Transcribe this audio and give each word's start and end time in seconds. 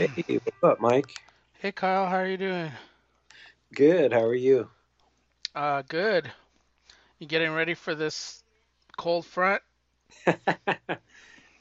Hey, 0.00 0.08
what's 0.26 0.56
up, 0.62 0.80
Mike? 0.80 1.12
Hey 1.60 1.70
Kyle, 1.70 2.06
how 2.08 2.16
are 2.16 2.26
you 2.26 2.36
doing? 2.36 2.72
Good. 3.74 4.12
How 4.12 4.22
are 4.24 4.34
you? 4.34 4.70
Uh, 5.54 5.82
good. 5.82 6.32
You 7.18 7.26
getting 7.26 7.52
ready 7.52 7.74
for 7.74 7.94
this 7.94 8.44
cold 8.98 9.26
front? 9.26 9.62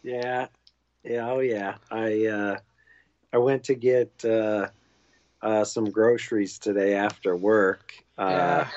Yeah. 0.03 0.47
Yeah. 1.03 1.31
Oh, 1.31 1.39
yeah. 1.39 1.77
I 1.91 2.27
uh, 2.27 2.57
I 3.33 3.37
went 3.39 3.65
to 3.65 3.75
get 3.75 4.25
uh, 4.25 4.69
uh, 5.41 5.65
some 5.65 5.91
groceries 5.91 6.59
today 6.59 6.95
after 6.95 7.35
work. 7.37 7.93
Uh, 8.17 8.65
Yeah. 8.65 8.69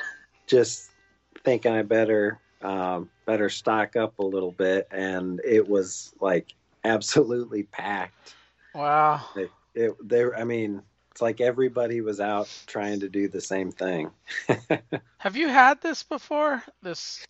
just 0.48 0.92
thinking 1.44 1.72
I 1.72 1.82
better 1.82 2.40
um, 2.62 3.10
better 3.26 3.48
stock 3.50 3.96
up 3.96 4.18
a 4.18 4.24
little 4.24 4.52
bit, 4.52 4.88
and 4.90 5.40
it 5.44 5.68
was 5.68 6.14
like 6.20 6.54
absolutely 6.84 7.64
packed. 7.64 8.36
Wow. 8.74 9.22
It, 9.34 9.52
it 9.74 9.94
they. 10.06 10.24
I 10.24 10.44
mean, 10.44 10.82
it's 11.10 11.20
like 11.22 11.40
everybody 11.40 12.00
was 12.00 12.20
out 12.20 12.50
trying 12.66 13.00
to 13.00 13.08
do 13.08 13.28
the 13.28 13.40
same 13.40 13.70
thing. 13.72 14.10
Have 15.18 15.36
you 15.36 15.48
had 15.48 15.80
this 15.80 16.02
before? 16.02 16.62
This, 16.82 17.24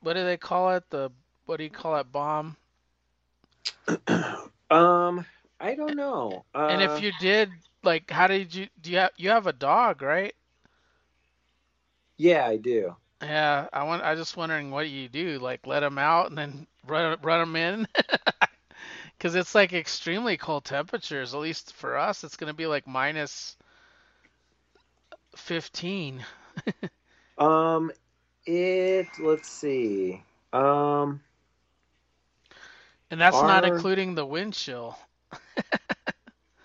what 0.00 0.14
do 0.14 0.24
they 0.24 0.36
call 0.36 0.70
it? 0.76 0.88
The, 0.90 1.10
what 1.46 1.56
do 1.58 1.64
you 1.64 1.70
call 1.70 1.96
it? 1.96 2.10
Bomb? 2.12 2.56
um, 4.70 5.24
I 5.60 5.74
don't 5.74 5.96
know. 5.96 6.44
And 6.68 6.80
Uh, 6.80 6.82
if 6.82 7.00
you 7.00 7.12
did, 7.12 7.50
like, 7.82 8.10
how 8.10 8.26
did 8.28 8.54
you, 8.54 8.68
do 8.80 8.90
you 8.90 8.98
have, 8.98 9.12
you 9.16 9.30
have 9.30 9.46
a 9.46 9.52
dog, 9.52 10.02
right? 10.02 10.34
yeah, 12.16 12.46
I 12.46 12.56
do. 12.56 12.96
Yeah, 13.22 13.68
I 13.72 13.84
want, 13.84 14.02
I 14.02 14.14
just 14.14 14.36
wondering 14.36 14.70
what 14.70 14.88
you 14.88 15.08
do, 15.08 15.38
like 15.38 15.66
let 15.66 15.80
them 15.80 15.98
out 15.98 16.28
and 16.28 16.38
then 16.38 16.66
run 16.86 17.18
run 17.22 17.40
them 17.40 17.56
in, 17.56 17.88
because 19.18 19.34
it's 19.34 19.54
like 19.54 19.72
extremely 19.74 20.38
cold 20.38 20.64
temperatures. 20.64 21.34
At 21.34 21.40
least 21.40 21.74
for 21.74 21.98
us, 21.98 22.24
it's 22.24 22.36
gonna 22.36 22.54
be 22.54 22.66
like 22.66 22.86
minus 22.86 23.56
15. 25.36 26.24
Um, 27.38 27.90
it. 28.46 29.08
Let's 29.18 29.48
see. 29.48 30.22
Um, 30.52 31.22
And 33.10 33.20
that's 33.20 33.42
not 33.42 33.64
including 33.64 34.14
the 34.14 34.24
wind 34.26 34.54
chill. 34.54 34.98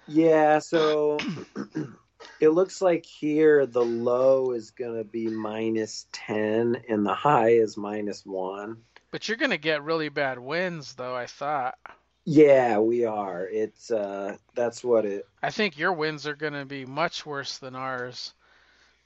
yeah. 0.08 0.60
So 0.60 1.26
it 2.40 2.50
looks 2.50 2.82
like 2.82 3.06
here 3.06 3.66
the 3.66 3.84
low 3.86 4.52
is 4.52 4.72
gonna 4.72 5.04
be 5.04 5.30
minus 5.30 6.08
ten, 6.12 6.84
and 6.90 7.06
the 7.06 7.14
high 7.16 7.52
is 7.52 7.78
minus 7.78 8.26
one. 8.26 8.84
But 9.12 9.28
you're 9.28 9.38
gonna 9.38 9.58
get 9.58 9.84
really 9.84 10.10
bad 10.10 10.40
winds, 10.40 10.96
though, 10.96 11.16
I 11.16 11.28
thought. 11.28 11.78
Yeah, 12.26 12.80
we 12.80 13.06
are. 13.06 13.48
It's 13.48 13.92
uh, 13.92 14.38
that's 14.56 14.84
what 14.84 15.06
it. 15.06 15.28
I 15.42 15.50
think 15.52 15.78
your 15.78 15.94
winds 15.94 16.26
are 16.28 16.36
gonna 16.36 16.66
be 16.66 16.86
much 16.86 17.26
worse 17.26 17.58
than 17.58 17.76
ours. 17.76 18.34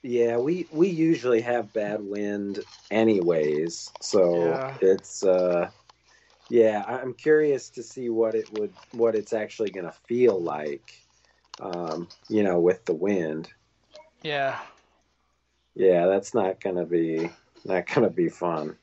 Yeah, 0.02 0.36
we 0.38 0.66
we 0.72 0.88
usually 0.88 1.40
have 1.42 1.72
bad 1.72 2.00
wind 2.02 2.60
anyways, 2.90 3.92
so 4.00 4.60
Yeah. 4.60 4.78
it's 4.80 5.24
uh, 5.24 5.70
yeah. 6.48 6.84
I'm 6.86 7.14
curious 7.14 7.70
to 7.70 7.82
see 7.82 8.08
what 8.08 8.34
it 8.34 8.50
would 8.58 8.72
what 8.92 9.14
it's 9.14 9.32
actually 9.32 9.70
gonna 9.70 9.92
feel 9.92 10.40
like. 10.40 10.92
Um, 11.60 12.08
you 12.28 12.42
know, 12.42 12.60
with 12.60 12.84
the 12.86 12.94
wind. 12.94 13.48
Yeah. 14.22 14.58
Yeah, 15.74 16.06
that's 16.06 16.34
not 16.34 16.60
gonna 16.60 16.84
be 16.86 17.30
not 17.64 17.86
gonna 17.92 18.10
be 18.10 18.28
fun. 18.28 18.76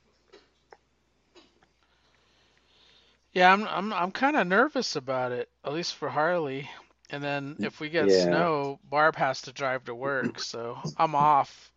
Yeah, 3.36 3.54
I'm 3.54 3.68
I'm 3.68 3.94
I'm 3.94 4.12
kind 4.12 4.36
of 4.36 4.48
nervous 4.48 4.96
about 4.96 5.32
it, 5.32 5.50
at 5.64 5.74
least 5.74 5.96
for 5.96 6.10
Harley. 6.10 6.70
And 7.12 7.24
then 7.24 7.60
if 7.62 7.80
we 7.80 7.90
get 7.90 8.12
Yeah. 8.12 8.12
snow, 8.12 8.80
Barb 8.84 9.16
has 9.18 9.44
to 9.44 9.54
drive 9.54 9.86
to 9.86 9.96
work, 9.96 10.40
so 10.40 10.80
I'm 10.98 11.14
off. 11.16 11.72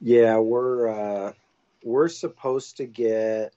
Yeah, 0.00 0.38
we're 0.38 0.88
uh, 0.88 1.32
we're 1.84 2.08
supposed 2.08 2.78
to 2.78 2.86
get 2.86 3.54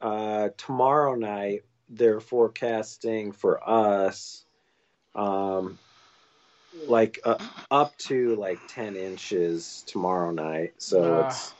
uh, 0.00 0.50
tomorrow 0.56 1.14
night. 1.14 1.62
They're 1.88 2.20
forecasting 2.20 3.32
for 3.32 3.68
us, 3.68 4.44
um, 5.14 5.78
like 6.86 7.20
uh, 7.24 7.38
up 7.70 7.96
to 7.98 8.36
like 8.36 8.62
ten 8.68 8.96
inches 8.96 9.84
tomorrow 9.86 10.30
night. 10.30 10.74
So 10.78 11.18
Uh, 11.18 11.20
it's 11.20 11.54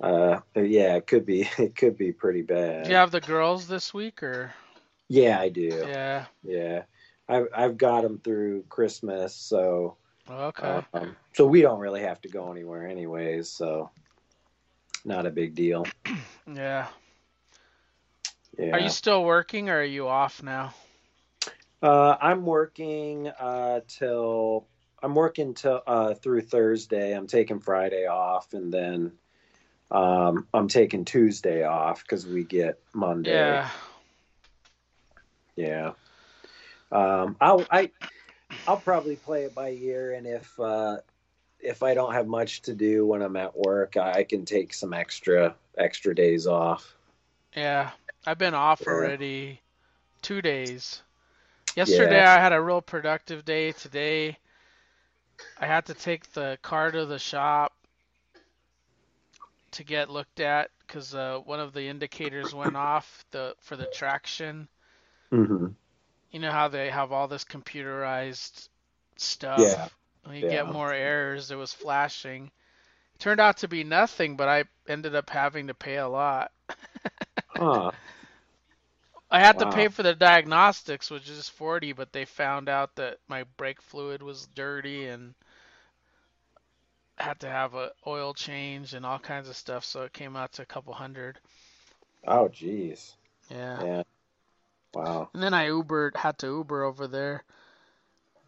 uh, 0.00 0.40
yeah, 0.54 0.96
it 0.96 1.06
could 1.06 1.26
be 1.26 1.48
it 1.58 1.76
could 1.76 1.96
be 1.96 2.12
pretty 2.12 2.42
bad. 2.42 2.84
do 2.84 2.90
you 2.90 2.96
have 2.96 3.10
the 3.10 3.20
girls 3.20 3.66
this 3.66 3.92
week 3.92 4.22
or? 4.22 4.52
Yeah, 5.08 5.40
I 5.40 5.48
do. 5.48 5.84
Yeah. 5.86 6.26
Yeah, 6.42 6.82
I've 7.28 7.48
I've 7.54 7.76
got 7.76 8.02
them 8.02 8.18
through 8.22 8.64
Christmas, 8.68 9.34
so 9.34 9.96
Okay. 10.28 10.80
um, 10.94 11.16
so 11.32 11.46
we 11.46 11.60
don't 11.62 11.80
really 11.80 12.02
have 12.02 12.20
to 12.22 12.28
go 12.28 12.50
anywhere 12.52 12.86
anyways. 12.86 13.48
So 13.48 13.90
not 15.04 15.26
a 15.26 15.30
big 15.30 15.54
deal. 15.54 15.86
Yeah. 16.52 16.86
Yeah. 18.58 18.74
Are 18.74 18.80
you 18.80 18.90
still 18.90 19.24
working 19.24 19.70
or 19.70 19.80
are 19.80 19.84
you 19.84 20.06
off 20.08 20.42
now? 20.42 20.74
Uh, 21.82 22.16
I'm 22.20 22.44
working 22.44 23.28
uh, 23.28 23.80
till 23.88 24.66
I'm 25.02 25.14
working 25.14 25.54
till 25.54 25.80
uh, 25.86 26.14
through 26.14 26.42
Thursday. 26.42 27.16
I'm 27.16 27.26
taking 27.26 27.60
Friday 27.60 28.06
off, 28.06 28.52
and 28.52 28.70
then 28.70 29.12
um, 29.90 30.46
I'm 30.54 30.68
taking 30.68 31.04
Tuesday 31.04 31.64
off 31.64 32.02
because 32.02 32.26
we 32.26 32.44
get 32.44 32.78
Monday. 32.94 33.30
Yeah. 33.30 33.70
Yeah. 35.56 35.92
Um, 36.92 37.36
I'll 37.40 37.66
I 37.70 37.90
I'll 38.66 38.78
probably 38.78 39.16
play 39.16 39.44
it 39.44 39.54
by 39.54 39.70
ear, 39.70 40.12
and 40.12 40.26
if 40.26 40.58
uh, 40.58 40.98
if 41.58 41.82
I 41.82 41.94
don't 41.94 42.14
have 42.14 42.26
much 42.26 42.62
to 42.62 42.74
do 42.74 43.06
when 43.06 43.22
I'm 43.22 43.36
at 43.36 43.56
work, 43.56 43.96
I 43.96 44.24
can 44.24 44.44
take 44.44 44.72
some 44.72 44.92
extra 44.92 45.54
extra 45.76 46.14
days 46.14 46.46
off. 46.46 46.96
Yeah. 47.56 47.90
I've 48.26 48.38
been 48.38 48.54
off 48.54 48.82
Yeah. 48.82 48.92
already 48.92 49.60
two 50.22 50.42
days. 50.42 51.02
Yesterday 51.76 52.22
I 52.22 52.40
had 52.40 52.52
a 52.52 52.60
real 52.60 52.82
productive 52.82 53.44
day. 53.44 53.72
Today 53.72 54.36
I 55.58 55.66
had 55.66 55.86
to 55.86 55.94
take 55.94 56.32
the 56.32 56.58
car 56.62 56.90
to 56.90 57.06
the 57.06 57.18
shop 57.18 57.72
to 59.72 59.84
get 59.84 60.10
looked 60.10 60.40
at 60.40 60.70
because 60.80 61.14
uh, 61.14 61.38
one 61.40 61.60
of 61.60 61.72
the 61.72 61.86
indicators 61.88 62.54
went 62.54 62.76
off 62.76 63.24
the 63.30 63.54
for 63.60 63.76
the 63.76 63.86
traction. 63.86 64.68
hmm 65.30 65.74
You 66.30 66.40
know 66.40 66.50
how 66.50 66.68
they 66.68 66.90
have 66.90 67.12
all 67.12 67.28
this 67.28 67.44
computerized 67.44 68.68
stuff. 69.16 69.76
Yeah. 69.76 69.88
When 70.24 70.36
you 70.36 70.44
get 70.44 70.66
more 70.66 70.92
errors, 70.92 71.50
it 71.50 71.56
was 71.56 71.72
flashing. 71.72 72.50
It 73.14 73.18
turned 73.20 73.40
out 73.40 73.58
to 73.58 73.68
be 73.68 73.84
nothing, 73.84 74.36
but 74.36 74.48
I 74.48 74.64
ended 74.88 75.14
up 75.14 75.30
having 75.30 75.68
to 75.68 75.74
pay 75.74 75.96
a 75.96 76.08
lot. 76.08 76.52
Huh. 77.48 77.92
I 79.30 79.40
had 79.40 79.58
to 79.58 79.66
pay 79.66 79.88
for 79.88 80.02
the 80.02 80.14
diagnostics, 80.14 81.10
which 81.10 81.28
is 81.28 81.48
40, 81.48 81.92
but 81.92 82.12
they 82.12 82.24
found 82.24 82.68
out 82.68 82.96
that 82.96 83.18
my 83.28 83.44
brake 83.44 83.80
fluid 83.82 84.22
was 84.22 84.46
dirty 84.46 85.06
and 85.06 85.34
had 87.20 87.40
to 87.40 87.48
have 87.48 87.74
a 87.74 87.92
oil 88.06 88.34
change 88.34 88.94
and 88.94 89.06
all 89.06 89.18
kinds 89.20 89.48
of 89.48 89.56
stuff, 89.56 89.84
so 89.84 90.02
it 90.02 90.12
came 90.12 90.36
out 90.36 90.52
to 90.54 90.62
a 90.62 90.66
couple 90.66 90.94
hundred. 90.94 91.38
Oh, 92.26 92.48
geez. 92.48 93.16
Yeah. 93.50 93.84
Yeah. 93.84 94.02
Wow. 94.94 95.30
And 95.34 95.42
then 95.42 95.54
I 95.54 95.66
Ubered, 95.66 96.16
had 96.18 96.38
to 96.38 96.46
Uber 96.46 96.84
over 96.84 97.08
there. 97.08 97.42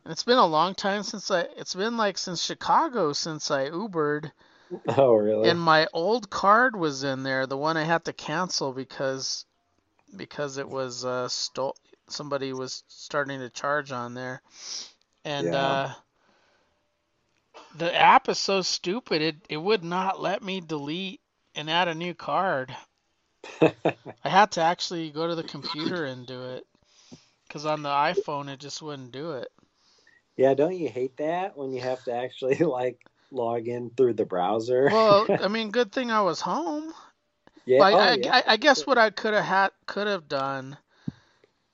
And 0.04 0.12
it's 0.12 0.22
been 0.22 0.38
a 0.38 0.46
long 0.46 0.76
time 0.76 1.02
since 1.02 1.28
I, 1.30 1.40
it's 1.56 1.74
been 1.74 1.96
like 1.96 2.16
since 2.16 2.40
Chicago 2.40 3.12
since 3.12 3.50
I 3.50 3.68
Ubered, 3.70 4.30
Oh, 4.98 5.14
really? 5.14 5.50
and 5.50 5.60
my 5.60 5.86
old 5.92 6.30
card 6.30 6.74
was 6.76 7.04
in 7.04 7.22
there, 7.22 7.46
the 7.46 7.56
one 7.56 7.76
I 7.76 7.84
had 7.84 8.04
to 8.06 8.12
cancel 8.12 8.72
because 8.72 9.44
because 10.16 10.58
it 10.58 10.68
was 10.68 11.04
uh 11.04 11.28
stole 11.28 11.76
somebody 12.08 12.52
was 12.52 12.84
starting 12.88 13.40
to 13.40 13.50
charge 13.50 13.92
on 13.92 14.14
there. 14.14 14.42
And 15.24 15.46
Yeah. 15.46 15.54
uh 15.54 15.90
the 17.74 17.94
app 17.94 18.28
is 18.28 18.38
so 18.38 18.62
stupid, 18.62 19.22
it 19.22 19.36
it 19.48 19.56
would 19.58 19.84
not 19.84 20.20
let 20.20 20.42
me 20.42 20.60
delete 20.60 21.20
and 21.54 21.70
add 21.70 21.88
a 21.88 21.94
new 21.94 22.14
card. 22.14 22.76
I 24.24 24.28
had 24.28 24.52
to 24.52 24.60
actually 24.62 25.10
go 25.10 25.26
to 25.28 25.34
the 25.34 25.44
computer 25.44 26.04
and 26.04 26.26
do 26.26 26.42
it. 26.54 26.66
Because 27.48 27.66
on 27.66 27.82
the 27.82 27.88
iPhone, 27.90 28.48
it 28.48 28.60
just 28.60 28.82
wouldn't 28.82 29.12
do 29.12 29.32
it. 29.32 29.48
yeah, 30.36 30.54
don't 30.54 30.76
you 30.76 30.88
hate 30.88 31.16
that 31.18 31.56
when 31.56 31.72
you 31.72 31.80
have 31.80 32.02
to 32.04 32.12
actually 32.12 32.56
like 32.60 32.98
log 33.30 33.68
in 33.68 33.90
through 33.90 34.14
the 34.14 34.24
browser? 34.26 34.90
Well, 34.90 35.30
I 35.38 35.48
mean, 35.48 35.70
good 35.70 35.92
thing 35.92 36.10
I 36.10 36.22
was 36.22 36.40
home. 36.40 36.92
yeah. 37.64 37.80
Like, 37.80 37.98
oh, 37.98 37.98
I, 37.98 38.14
yeah. 38.14 38.30
I, 38.30 38.44
I 38.48 38.56
guess 38.56 38.86
what 38.86 38.98
I 38.98 39.10
could 39.10 39.34
have 39.34 39.44
had, 39.44 39.70
could 39.86 40.06
have 40.06 40.28
done, 40.28 40.76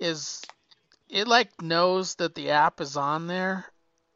is 0.00 0.42
it 1.08 1.28
like 1.28 1.62
knows 1.62 2.16
that 2.16 2.34
the 2.34 2.50
app 2.50 2.80
is 2.80 2.96
on 2.96 3.26
there, 3.26 3.66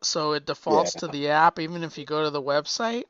so 0.05 0.33
it 0.33 0.47
defaults 0.47 0.95
Yeah. 0.95 0.97
to 0.97 1.09
the 1.09 1.29
app 1.31 1.59
even 1.59 1.83
if 1.85 1.99
you 1.99 2.05
go 2.05 2.25
to 2.25 2.31
the 2.31 2.43
website. 2.43 3.05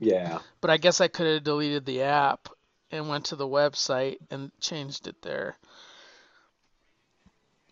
Yeah. 0.00 0.40
But 0.60 0.70
I 0.70 0.76
guess 0.76 1.00
I 1.00 1.08
could 1.08 1.26
have 1.26 1.44
deleted 1.44 1.86
the 1.86 2.02
app 2.02 2.48
and 2.90 3.08
went 3.08 3.26
to 3.26 3.36
the 3.36 3.48
website 3.48 4.18
and 4.30 4.50
changed 4.60 5.06
it 5.06 5.22
there. 5.22 5.56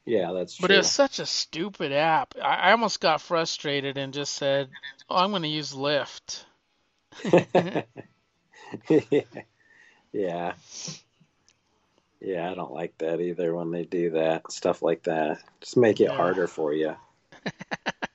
Yeah, 0.07 0.33
that's 0.33 0.57
true. 0.57 0.59
But 0.59 0.73
it's 0.73 0.89
such 0.89 1.21
a 1.21 1.27
stupid 1.27 1.93
app. 1.93 2.35
I, 2.37 2.57
I 2.57 2.71
almost 2.73 2.99
got 3.01 3.21
frustrated 3.21 3.97
and 3.97 4.13
just 4.13 4.35
said, 4.35 4.69
"Oh, 5.09 5.17
I'm 5.17 5.31
going 5.31 5.43
to 5.43 5.49
use 5.49 5.73
Lyft." 5.75 6.45
yeah. 10.13 10.55
Yeah, 12.21 12.51
I 12.51 12.55
don't 12.55 12.73
like 12.73 12.97
that 12.99 13.21
either 13.21 13.55
when 13.55 13.71
they 13.71 13.85
do 13.85 14.11
that 14.11 14.51
stuff 14.51 14.83
like 14.83 15.05
that. 15.05 15.39
Just 15.61 15.77
make 15.77 16.01
it 16.01 16.09
Yeah. 16.09 16.11
harder 16.11 16.49
for 16.49 16.73
you. 16.73 16.97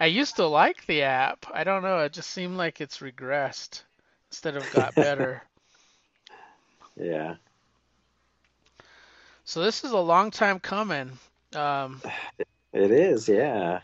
I 0.00 0.06
used 0.06 0.36
to 0.36 0.46
like 0.46 0.86
the 0.86 1.02
app. 1.02 1.46
I 1.52 1.64
don't 1.64 1.82
know. 1.82 2.00
It 2.00 2.12
just 2.12 2.30
seemed 2.30 2.56
like 2.56 2.80
it's 2.80 2.98
regressed 2.98 3.84
instead 4.30 4.56
of 4.56 4.68
got 4.68 4.96
better. 4.96 5.42
Yeah. 6.96 7.36
so 9.44 9.62
this 9.62 9.84
is 9.84 9.92
a 9.92 9.98
long 9.98 10.30
time 10.30 10.58
coming. 10.60 11.18
Um, 11.54 12.02
It 12.72 12.90
is, 12.90 13.28
yeah. 13.28 13.80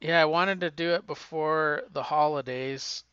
yeah, 0.00 0.20
I 0.20 0.26
wanted 0.26 0.60
to 0.60 0.70
do 0.70 0.94
it 0.94 1.06
before 1.06 1.82
the 1.92 2.02
holidays, 2.02 3.04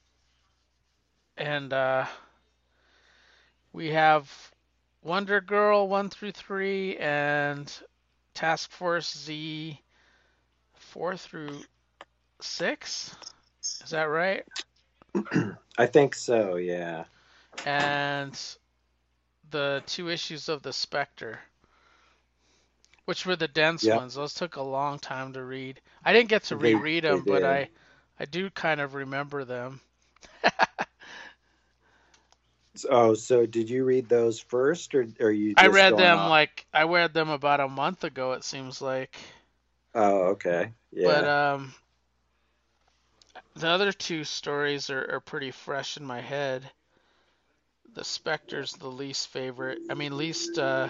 and 1.38 1.72
uh, 1.74 2.06
we 3.74 3.90
have 3.92 4.52
Wonder 5.02 5.40
Girl 5.42 5.88
one 5.88 6.10
through 6.10 6.32
three 6.32 6.98
and 6.98 7.72
Task 8.34 8.72
Force 8.72 9.16
Z 9.18 9.82
four 10.74 11.16
through 11.18 11.66
six. 12.42 13.16
Is 13.62 13.90
that 13.92 14.04
right? 14.04 14.44
I 15.78 15.86
think 15.86 16.16
so, 16.16 16.56
yeah. 16.56 17.06
and 17.66 18.40
the 19.52 19.82
two 19.88 20.10
issues 20.10 20.50
of 20.50 20.62
the 20.62 20.74
Spectre, 20.74 21.40
which 23.06 23.26
were 23.26 23.36
the 23.36 23.48
dense 23.48 23.84
Yep. 23.84 23.98
ones. 23.98 24.16
Those 24.16 24.34
took 24.34 24.56
a 24.58 24.62
long 24.62 25.00
time 25.00 25.34
to 25.34 25.44
read. 25.44 25.80
I 26.04 26.14
didn't 26.14 26.30
get 26.30 26.44
to 26.46 26.56
They- 26.56 26.76
reread 26.76 27.04
them, 27.04 27.24
but. 27.26 27.44
I 27.44 27.70
I 28.20 28.26
do 28.26 28.50
kind 28.50 28.82
of 28.82 28.96
remember 28.96 29.46
them. 29.46 29.80
Oh, 32.90 33.16
so 33.16 33.46
did 33.48 33.70
you 33.72 33.84
read 33.86 34.08
those 34.08 34.40
first 34.40 34.94
or 34.94 35.08
are 35.20 35.32
you 35.32 35.56
I 35.58 35.68
read 35.68 35.98
them 35.98 36.20
off- 36.20 36.30
like 36.30 36.66
I 36.72 36.84
read 36.84 37.12
them 37.14 37.30
about 37.30 37.60
a 37.60 37.68
month 37.68 38.04
ago. 38.04 38.34
It 38.34 38.44
seems 38.44 38.82
like, 38.82 39.18
Oh, 39.96 40.26
okay. 40.34 40.72
Yeah. 40.92 41.08
but 41.08 41.28
um, 41.28 41.74
the 43.58 43.68
other 43.70 43.92
two 43.92 44.24
stories 44.24 44.90
are, 44.90 45.16
are 45.16 45.20
pretty 45.20 45.52
fresh 45.52 45.98
in 45.98 46.06
my 46.06 46.22
head. 46.22 46.72
The 47.96 48.04
Spectre's 48.04 48.74
the 48.74 48.90
least 48.92 49.28
favorite. 49.28 49.82
I 49.90 49.96
mean, 49.96 50.16
least. 50.18 50.60
Uh, 50.60 50.90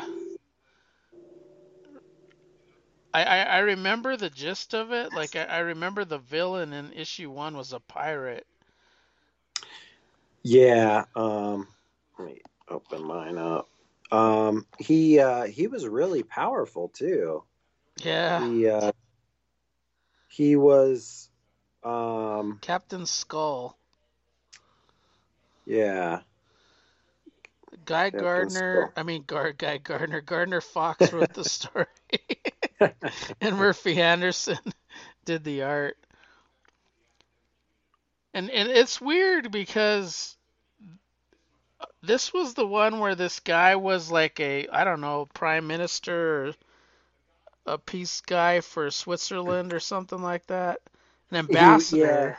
I, 3.13 3.23
I 3.23 3.39
I 3.43 3.57
remember 3.59 4.15
the 4.17 4.29
gist 4.29 4.73
of 4.75 4.91
it. 4.91 5.13
Like 5.13 5.35
I, 5.35 5.43
I 5.45 5.59
remember 5.59 6.05
the 6.05 6.19
villain 6.19 6.73
in 6.73 6.93
issue 6.93 7.29
one 7.31 7.57
was 7.57 7.73
a 7.73 7.79
pirate. 7.79 8.47
Yeah, 10.43 11.05
um 11.15 11.67
let 12.17 12.27
me 12.27 12.41
open 12.69 13.03
mine 13.03 13.37
up. 13.37 13.69
Um 14.11 14.65
he 14.79 15.19
uh 15.19 15.45
he 15.45 15.67
was 15.67 15.87
really 15.87 16.23
powerful 16.23 16.89
too. 16.89 17.43
Yeah, 18.03 18.47
He 18.47 18.67
uh 18.67 18.91
he 20.27 20.55
was 20.55 21.29
um 21.83 22.59
Captain 22.61 23.05
Skull. 23.05 23.77
yeah. 25.65 26.21
Guy 27.85 28.09
Captain 28.09 28.19
Gardner. 28.19 28.81
Skull. 28.81 28.93
I 28.95 29.03
mean, 29.03 29.23
Gar 29.25 29.53
Guy 29.53 29.77
Gardner. 29.77 30.21
Gardner 30.21 30.61
Fox 30.61 31.11
wrote 31.13 31.33
the 31.33 31.43
story, 31.43 31.85
and 33.41 33.57
Murphy 33.57 34.01
Anderson 34.01 34.59
did 35.25 35.43
the 35.43 35.63
art. 35.63 35.97
And 38.33 38.49
and 38.49 38.69
it's 38.69 39.01
weird 39.01 39.51
because 39.51 40.37
this 42.03 42.33
was 42.33 42.53
the 42.53 42.65
one 42.67 42.99
where 42.99 43.15
this 43.15 43.39
guy 43.39 43.75
was 43.75 44.11
like 44.11 44.39
a 44.39 44.67
I 44.67 44.83
don't 44.83 45.01
know 45.01 45.27
prime 45.33 45.67
minister 45.67 46.47
or 46.47 46.53
a 47.65 47.77
peace 47.77 48.21
guy 48.21 48.61
for 48.61 48.89
Switzerland 48.89 49.73
or 49.73 49.79
something 49.79 50.21
like 50.21 50.45
that, 50.47 50.79
an 51.31 51.37
ambassador, 51.37 52.37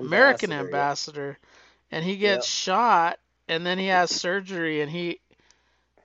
American 0.00 0.52
Ambassador, 0.52 0.52
ambassador, 0.52 1.38
and 1.90 2.04
he 2.04 2.16
gets 2.16 2.44
Yep. 2.44 2.46
shot 2.46 3.18
and 3.48 3.64
then 3.66 3.78
he 3.78 3.86
has 3.88 4.10
surgery 4.10 4.80
and 4.82 4.90
he 4.90 5.20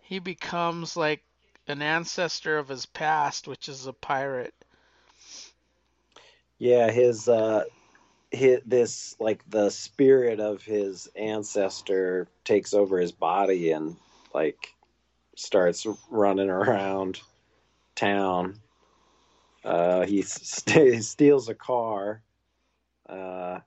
he 0.02 0.20
becomes 0.20 0.98
like 0.98 1.24
an 1.68 1.82
ancestor 1.82 2.58
of 2.58 2.70
his 2.70 2.86
past, 2.86 3.48
which 3.48 3.70
is 3.70 3.88
a 3.88 3.94
pirate. 3.94 4.54
Yeah, 6.58 6.92
his 6.92 7.28
uh 7.28 7.64
his, 8.32 8.62
this 8.66 9.16
like 9.20 9.44
the 9.50 9.70
spirit 9.72 10.40
of 10.40 10.64
his 10.64 11.08
ancestor 11.16 12.28
takes 12.46 12.74
over 12.74 13.00
his 13.00 13.12
body 13.12 13.72
and 13.72 13.98
like 14.34 14.76
starts 15.36 15.88
running 16.10 16.50
around 16.50 17.22
town. 17.96 18.62
Uh 19.66 20.06
he 20.06 20.22
st- 20.22 21.04
steals 21.04 21.50
a 21.50 21.56
car. 21.56 22.22
Uh 23.10 23.60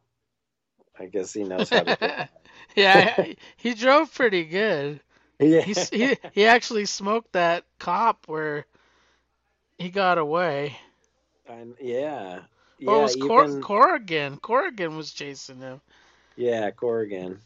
I 0.99 1.07
guess 1.07 1.33
he 1.33 1.45
knows 1.45 1.69
how 1.71 1.83
to 1.83 2.29
yeah, 2.77 3.33
he 3.57 3.75
drove 3.75 4.13
pretty 4.15 4.45
good. 4.45 5.01
Yeah. 5.41 5.61
He 5.61 5.75
he 5.93 6.17
he 6.33 6.47
actually 6.47 6.85
smoked 6.87 7.35
that 7.35 7.63
cop 7.79 8.27
where 8.27 8.67
he 9.79 9.89
got 9.89 10.19
away. 10.19 10.77
And, 11.49 11.75
yeah. 11.81 12.41
oh, 12.85 12.99
it 12.99 13.03
was 13.03 13.15
Cor- 13.15 13.45
even- 13.45 13.63
Corrigan. 13.63 14.37
Corrigan 14.39 14.97
was 14.97 15.13
chasing 15.13 15.61
him. 15.61 15.81
yeah, 16.35 16.73
Corrigan. 16.73 17.39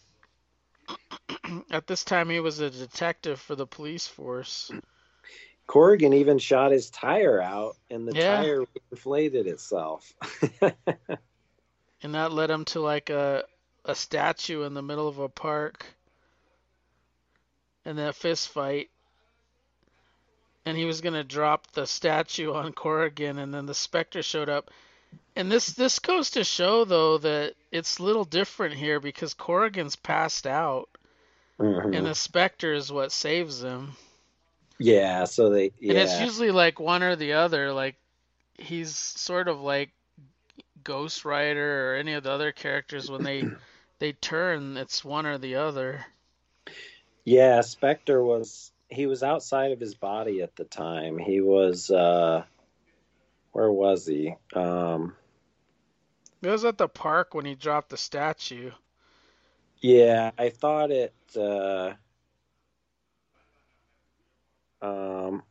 At 1.71 1.87
this 1.87 2.03
time, 2.03 2.31
he 2.31 2.41
was 2.41 2.61
a 2.61 2.71
detective 2.71 3.39
for 3.39 3.55
the 3.57 3.67
police 3.67 4.07
force. 4.07 4.71
Corrigan 5.67 6.13
even 6.13 6.39
shot 6.39 6.73
his 6.73 6.91
tire 6.91 7.41
out 7.41 7.77
and 7.91 8.07
the 8.07 8.15
Yeah. 8.17 8.37
tire 8.37 8.65
inflated 8.91 9.47
itself. 9.47 10.13
and 12.03 12.15
that 12.15 12.33
led 12.33 12.51
him 12.51 12.65
to 12.67 12.81
like 12.81 13.11
a 13.11 13.45
a 13.85 13.95
statue 13.95 14.63
in 14.63 14.75
the 14.75 14.83
middle 14.83 15.09
of 15.09 15.19
a 15.19 15.29
park 15.29 15.85
and 17.85 17.99
that 17.99 18.15
fist 18.15 18.49
fight 18.49 18.91
and 20.65 20.77
he 20.77 20.85
was 20.85 21.01
going 21.01 21.15
to 21.15 21.25
drop 21.25 21.67
the 21.73 21.85
statue 21.87 22.53
on 22.53 22.73
Corrigan 22.73 23.39
and 23.39 23.53
then 23.53 23.67
the 23.67 23.75
Spectre 23.75 24.23
showed 24.23 24.49
up 24.49 24.71
and 25.35 25.51
this 25.51 25.67
this 25.69 25.99
goes 25.99 26.31
to 26.31 26.45
show 26.45 26.85
though 26.85 27.19
that 27.19 27.55
it's 27.73 27.99
a 27.99 28.03
little 28.05 28.25
different 28.25 28.75
here 28.75 29.01
because 29.01 29.35
Corrigan's 29.35 29.97
passed 29.97 30.47
out 30.47 30.89
Mhm. 31.59 31.97
and 31.97 32.07
the 32.07 32.15
Spectre 32.15 32.73
is 32.73 32.93
what 32.93 33.11
saves 33.11 33.63
him 33.65 33.97
Yeah, 34.83 35.25
so 35.25 35.51
they 35.51 35.73
yeah. 35.81 35.91
and 35.91 35.99
it's 35.99 36.21
usually 36.21 36.51
like 36.51 36.81
one 36.81 37.03
or 37.03 37.17
the 37.17 37.35
other 37.35 37.73
like 37.73 37.97
he's 38.55 38.95
sort 38.95 39.49
of 39.49 39.61
like 39.61 39.91
Ghost 40.85 41.25
Rider 41.25 41.93
or 41.93 41.97
any 41.97 42.15
of 42.15 42.25
the 42.25 42.31
other 42.31 42.53
characters 42.53 43.11
when 43.11 43.23
they 43.23 43.45
they 43.99 44.13
turn 44.13 44.77
it's 44.77 45.05
one 45.05 45.27
or 45.27 45.39
the 45.39 45.57
other 45.57 46.05
Yeah, 47.25 47.61
Spectre 47.61 48.23
was 48.23 48.73
he 48.89 49.07
was 49.07 49.23
outside 49.23 49.73
of 49.73 49.81
his 49.81 49.95
body 49.95 50.43
at 50.43 50.57
the 50.57 50.65
time. 50.65 51.19
He 51.19 51.41
was 51.41 51.91
uh 51.91 52.45
where 53.53 53.71
was 53.71 54.07
he? 54.07 54.35
Um 54.55 55.15
it 56.43 56.49
was 56.49 56.65
at 56.65 56.79
the 56.79 56.89
park 56.89 57.35
when 57.35 57.45
he 57.47 57.55
dropped 57.55 57.91
the 57.91 57.97
statue 57.97 58.73
yeah, 59.81 60.31
I 60.39 60.49
thought 60.51 60.91
it 60.91 61.15
uh 61.37 61.95
um 64.83 65.43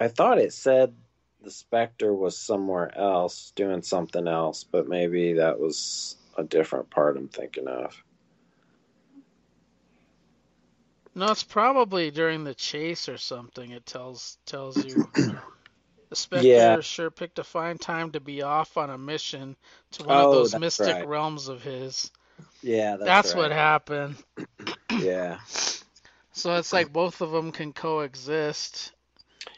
I 0.00 0.08
thought 0.08 0.38
it 0.38 0.52
said 0.52 0.96
the 1.42 1.50
Spectre 1.50 2.14
was 2.14 2.38
somewhere 2.38 2.96
else 2.96 3.52
doing 3.54 3.82
something 3.82 4.26
else, 4.28 4.64
but 4.64 4.88
maybe 4.88 5.34
that 5.34 5.60
was 5.60 6.16
a 6.36 6.44
different 6.44 6.90
part 6.90 7.16
I'm 7.16 7.28
thinking 7.28 7.68
of. 7.68 8.02
no 11.14 11.30
it's 11.30 11.42
probably 11.44 12.10
during 12.10 12.44
the 12.44 12.54
chase 12.54 13.08
or 13.08 13.18
something 13.18 13.70
it 13.70 13.86
tells 13.86 14.38
tells 14.46 14.82
you 14.82 15.04
the 16.10 16.16
Spectre 16.16 16.58
Yeah. 16.58 16.76
sure 16.82 17.10
picked 17.10 17.38
a 17.38 17.44
fine 17.44 17.78
time 17.78 18.12
to 18.12 18.20
be 18.20 18.42
off 18.42 18.76
on 18.76 18.90
a 18.90 18.98
mission 18.98 19.56
to 19.92 20.04
one 20.04 20.18
Oh, 20.18 20.20
of 20.20 20.30
those 20.30 20.56
mystic 20.56 21.02
right. 21.02 21.04
realms 21.04 21.48
of 21.48 21.62
his 21.62 22.10
Yeah, 22.62 22.96
that's, 22.96 23.22
that's, 23.22 23.34
what 23.34 23.50
happened 23.52 24.16
Yeah. 24.98 25.38
So 26.40 26.56
it's 26.56 26.72
like 26.72 26.92
both 26.92 27.20
of 27.20 27.30
them 27.30 27.52
can 27.52 27.72
coexist. 27.72 28.92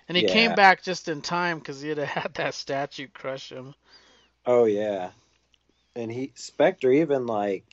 And 0.08 0.16
he 0.16 0.24
came 0.24 0.54
back 0.54 0.82
just 0.82 1.08
in 1.08 1.22
time 1.22 1.58
because 1.58 1.80
he'd 1.80 1.98
have 1.98 2.08
had 2.08 2.34
that 2.34 2.54
statue 2.54 3.08
crush 3.12 3.50
him. 3.50 3.74
Oh 4.44 4.64
yeah. 4.64 5.10
And 5.94 6.10
he 6.10 6.32
Spectre 6.34 6.90
even 6.90 7.26
like 7.26 7.66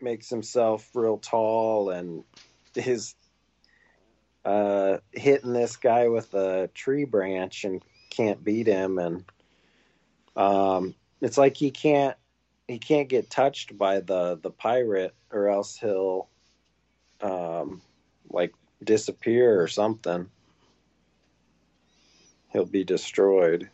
makes 0.00 0.28
himself 0.28 0.88
real 0.94 1.18
tall 1.18 1.90
and 1.90 2.24
his 2.74 3.14
uh, 4.44 4.98
hitting 5.12 5.52
this 5.52 5.76
guy 5.76 6.08
with 6.08 6.34
a 6.34 6.68
tree 6.74 7.04
branch 7.04 7.64
and 7.64 7.82
can't 8.10 8.44
beat 8.44 8.66
him, 8.66 8.98
and 8.98 9.24
um, 10.36 10.94
it's 11.20 11.38
like 11.38 11.56
he 11.56 11.70
can't 11.70 12.16
he 12.68 12.78
can't 12.78 13.08
get 13.08 13.30
touched 13.30 13.76
by 13.78 14.00
the 14.00 14.38
the 14.42 14.50
pirate, 14.50 15.14
or 15.30 15.48
else 15.48 15.76
he'll 15.78 16.28
um, 17.24 17.82
like 18.30 18.54
disappear 18.84 19.60
or 19.62 19.68
something. 19.68 20.30
He'll 22.52 22.66
be 22.66 22.84
destroyed. 22.84 23.70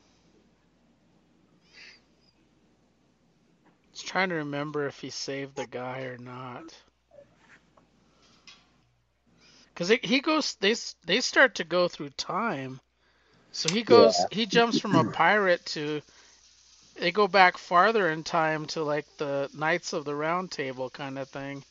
Just 3.93 4.07
trying 4.09 4.31
to 4.31 4.37
remember 4.37 4.87
if 4.87 5.01
he 5.01 5.11
saved 5.11 5.57
the 5.57 5.67
guy 5.67 6.03
or 6.03 6.19
not. 6.19 6.75
Because 9.75 9.89
he 10.03 10.21
goes, 10.21 10.55
they 10.57 10.75
they 11.05 11.21
start 11.21 11.57
to 11.57 11.65
go 11.65 11.89
through 11.89 12.11
time. 12.11 12.81
So 13.53 13.69
he 13.69 13.83
goes, 13.83 14.25
Yeah. 14.25 14.29
he 14.31 14.47
jumps 14.47 14.79
from 14.79 14.95
a 14.97 15.05
pirate 15.05 15.65
to, 15.67 16.03
they 16.97 17.13
go 17.13 17.27
back 17.29 17.59
farther 17.59 18.11
in 18.11 18.25
time 18.25 18.67
to 18.67 18.83
like 18.83 19.07
the 19.19 19.51
Knights 19.53 19.93
of 19.93 20.05
the 20.05 20.15
Round 20.15 20.51
Table 20.51 20.91
kind 20.91 21.19
of 21.19 21.29
thing. 21.31 21.65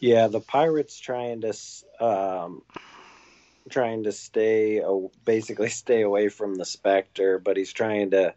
Yeah, 0.00 0.28
the 0.28 0.40
pirate's 0.40 0.98
trying 0.98 1.40
to 1.42 1.54
um, 2.04 2.62
trying 3.70 4.04
to 4.04 4.12
stay 4.12 4.82
basically 5.24 5.68
stay 5.70 6.02
away 6.02 6.28
from 6.28 6.54
the 6.54 6.64
Spectre, 6.64 7.38
but 7.38 7.56
he's 7.56 7.72
trying 7.72 8.10
to 8.10 8.34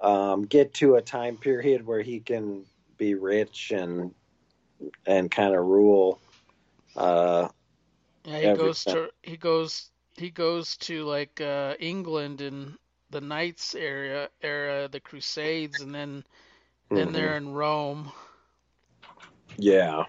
um, 0.00 0.42
get 0.42 0.74
to 0.74 0.96
a 0.96 1.02
time 1.02 1.36
period 1.36 1.86
where 1.86 2.02
he 2.02 2.20
can 2.20 2.64
be 2.96 3.14
rich 3.14 3.72
and 3.74 4.14
and 5.06 5.30
kind 5.30 5.54
of 5.54 5.64
rule. 5.64 6.20
Uh, 6.96 7.48
Yeah, 8.24 8.40
he 8.40 8.50
goes 8.50 8.84
to 8.86 9.10
he 9.22 9.36
goes 9.36 9.90
he 10.16 10.30
goes 10.30 10.76
to 10.78 11.04
like 11.04 11.40
uh, 11.40 11.74
England 11.78 12.40
and 12.40 12.78
the 13.10 13.20
Knights 13.20 13.74
area 13.74 14.30
era, 14.42 14.88
the 14.88 15.00
Crusades, 15.00 15.80
and 15.80 15.94
then 15.94 16.24
then 16.92 17.12
mhm. 17.12 17.12
they're 17.12 17.36
in 17.36 17.50
Rome. 17.52 18.12
Yeah, 19.58 20.04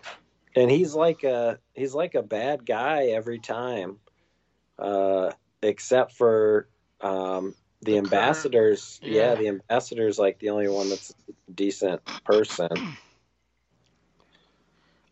and 0.56 0.70
he's 0.70 0.94
like 0.96 1.24
a 1.24 1.60
he's 1.74 1.94
like 1.94 2.16
a 2.16 2.24
bad 2.24 2.66
guy 2.66 3.08
every 3.08 3.40
time, 3.40 3.98
uh, 4.78 5.32
except 5.62 6.14
for 6.14 6.68
um, 7.02 7.56
the, 7.82 7.94
The 7.94 7.98
ambassadors. 7.98 9.00
Yeah. 9.02 9.12
yeah. 9.12 9.36
the 9.36 9.48
ambassador's 9.48 10.20
like 10.20 10.40
the 10.40 10.50
only 10.50 10.68
one 10.68 10.90
that's 10.90 11.12
a 11.12 11.52
decent 11.52 12.02
person. 12.26 12.70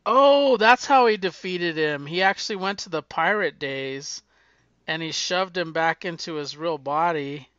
Oh, 0.09 0.55
that's 0.55 0.85
how 0.85 1.07
he 1.07 1.17
defeated 1.17 1.75
him. 1.75 2.05
He 2.05 2.21
actually 2.21 2.55
went 2.55 2.79
to 2.79 2.89
the 2.89 3.01
pirate 3.01 3.59
days 3.59 4.23
and 4.87 5.01
he 5.01 5.11
shoved 5.11 5.57
him 5.57 5.73
back 5.73 6.05
into 6.05 6.35
his 6.35 6.55
real 6.55 6.77
body. 6.77 7.49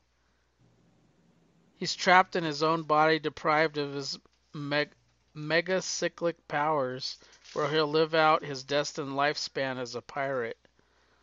He's 1.77 1.95
trapped 1.95 2.37
in 2.37 2.45
his 2.45 2.63
own 2.63 2.85
body, 2.85 3.19
deprived 3.19 3.77
of 3.77 3.93
his 3.93 4.19
meg- 4.55 4.95
mega 5.35 5.83
cyclic 5.83 6.49
powers, 6.49 7.19
where 7.53 7.69
he'll 7.71 7.87
live 7.89 8.15
out 8.15 8.45
his 8.45 8.65
destined 8.65 9.11
lifespan 9.13 9.79
as 9.79 9.95
a 9.95 10.03
pirate. 10.03 10.59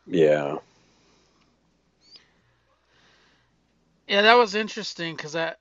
Yeah, 0.07 0.57
Yeah, 4.07 4.23
that 4.23 4.33
was 4.35 4.55
interesting 4.55 5.15
because 5.15 5.33
that 5.33 5.59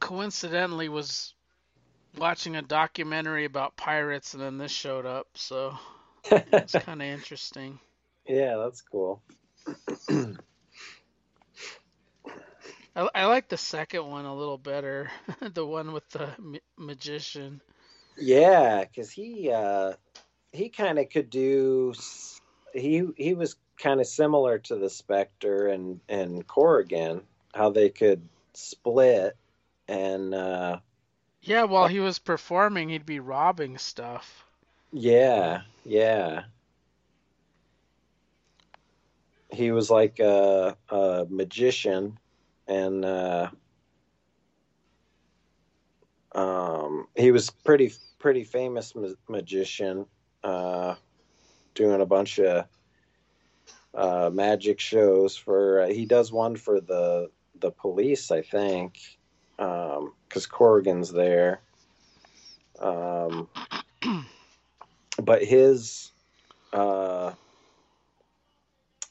coincidentally 0.00 0.88
was 0.88 1.34
watching 2.16 2.56
a 2.56 2.62
documentary 2.62 3.44
about 3.44 3.76
pirates 3.76 4.34
and 4.34 4.42
then 4.42 4.58
this 4.58 4.72
showed 4.72 5.06
up, 5.06 5.28
so 5.36 5.78
it's 6.58 6.76
kind 6.76 7.02
of 7.02 7.08
interesting. 7.08 7.80
yeah, 8.26 8.56
that's 8.56 8.82
cool. 8.82 9.22
I, 12.96 13.08
I 13.14 13.26
like 13.26 13.48
the 13.48 13.56
second 13.56 14.06
one 14.08 14.24
a 14.24 14.34
little 14.34 14.58
better, 14.58 15.10
the 15.40 15.64
one 15.66 15.92
with 15.92 16.08
the 16.10 16.34
ma- 16.38 16.58
magician. 16.76 17.60
Yeah, 18.16 18.84
because 18.84 19.10
he 19.10 19.50
uh, 19.50 19.94
he 20.52 20.68
kind 20.68 20.98
of 20.98 21.08
could 21.10 21.30
do. 21.30 21.94
He 22.72 23.04
he 23.16 23.34
was 23.34 23.56
kind 23.78 24.00
of 24.00 24.06
similar 24.06 24.58
to 24.60 24.76
the 24.76 24.90
Spectre 24.90 25.68
and 25.68 26.00
and 26.08 26.46
Corrigan, 26.46 27.22
how 27.54 27.70
they 27.70 27.90
could 27.90 28.28
split 28.54 29.36
and 29.88 30.34
uh, 30.34 30.78
Yeah, 31.42 31.62
while 31.62 31.86
he 31.86 32.00
was 32.00 32.18
performing, 32.18 32.88
he'd 32.88 33.06
be 33.06 33.20
robbing 33.20 33.78
stuff. 33.78 34.44
yeah, 34.92 35.62
yeah. 35.84 36.44
He 39.50 39.70
was 39.70 39.90
like 39.90 40.18
a, 40.20 40.76
a 40.88 41.26
magician, 41.28 42.18
and 42.66 43.04
uh, 43.04 43.50
um, 46.34 47.06
he 47.16 47.30
was 47.30 47.50
pretty 47.50 47.92
pretty 48.18 48.44
famous 48.44 48.94
ma- 48.94 49.08
magician, 49.28 50.06
uh, 50.42 50.94
doing 51.74 52.00
a 52.00 52.06
bunch 52.06 52.38
of 52.38 52.66
uh, 53.94 54.30
magic 54.32 54.80
shows 54.80 55.36
for. 55.36 55.82
Uh, 55.82 55.88
he 55.88 56.06
does 56.06 56.32
one 56.32 56.56
for 56.56 56.80
the 56.80 57.30
the 57.60 57.70
police, 57.70 58.30
I 58.30 58.42
think, 58.42 58.98
because 59.56 60.46
Corrigan's 60.50 61.12
there. 61.12 61.60
Um, 62.80 63.48
but 65.22 65.44
his 65.44 66.10
uh, 66.72 67.32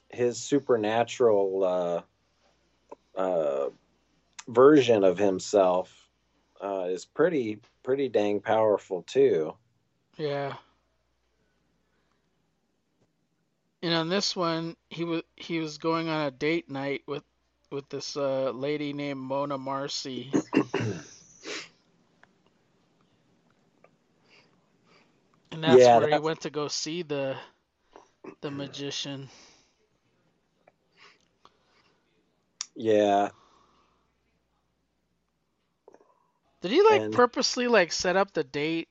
his 0.09 0.37
supernatural 0.37 2.03
uh, 3.15 3.19
uh, 3.19 3.69
version 4.47 5.03
of 5.03 5.17
himself 5.17 6.02
uh, 6.63 6.85
is 6.89 7.05
pretty 7.05 7.59
pretty 7.83 8.09
dang 8.09 8.41
powerful 8.41 9.03
too. 9.03 9.55
Yeah. 10.17 10.57
And 13.83 13.93
on 13.93 14.09
this 14.09 14.35
one, 14.35 14.77
he 14.89 15.03
was 15.03 15.23
he 15.35 15.59
was 15.59 15.77
going 15.77 16.09
on 16.09 16.25
a 16.27 16.31
date 16.31 16.69
night 16.69 17.03
with 17.07 17.23
with 17.71 17.87
this 17.89 18.17
uh, 18.17 18.51
lady 18.51 18.93
named 18.93 19.19
Mona 19.19 19.57
Marcy. 19.59 20.33
And 25.51 25.63
that's 25.63 25.89
Yeah, 25.89 25.93
where 25.93 26.09
he 26.09 26.19
went 26.19 26.41
to 26.41 26.49
go 26.49 26.67
see 26.67 27.03
the 27.03 27.37
the 28.41 28.51
magician. 28.51 29.29
Yeah, 32.75 33.29
Did 36.63 36.71
he 36.71 36.81
like 36.81 37.01
And- 37.01 37.13
purposely 37.13 37.67
like 37.67 37.91
set 37.91 38.15
up 38.15 38.31
the 38.31 38.45
date 38.45 38.87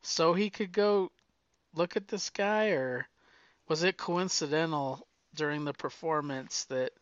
so 0.00 0.32
he 0.32 0.48
could 0.48 0.72
go 0.72 1.12
look 1.74 1.94
at 1.94 2.08
this 2.08 2.30
guy 2.30 2.68
or 2.68 3.06
was 3.68 3.82
it 3.82 3.98
coincidental 3.98 5.06
during 5.34 5.66
the 5.66 5.74
performance 5.74 6.64
that 6.64 6.94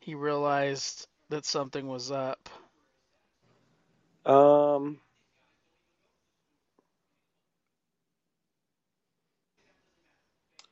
he 0.00 0.16
realized 0.16 1.06
that 1.28 1.44
something 1.44 1.86
was 1.86 2.10
up? 2.10 2.48
Um, 4.26 4.98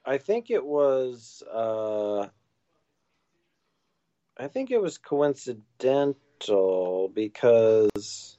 I 0.05 0.19
think 0.19 0.51
it 0.51 0.65
was. 0.65 1.45
Uh, 1.49 2.27
I 4.37 4.49
think 4.49 4.73
it 4.73 4.83
was 4.83 4.99
coincidental 4.99 7.09
because 7.15 8.38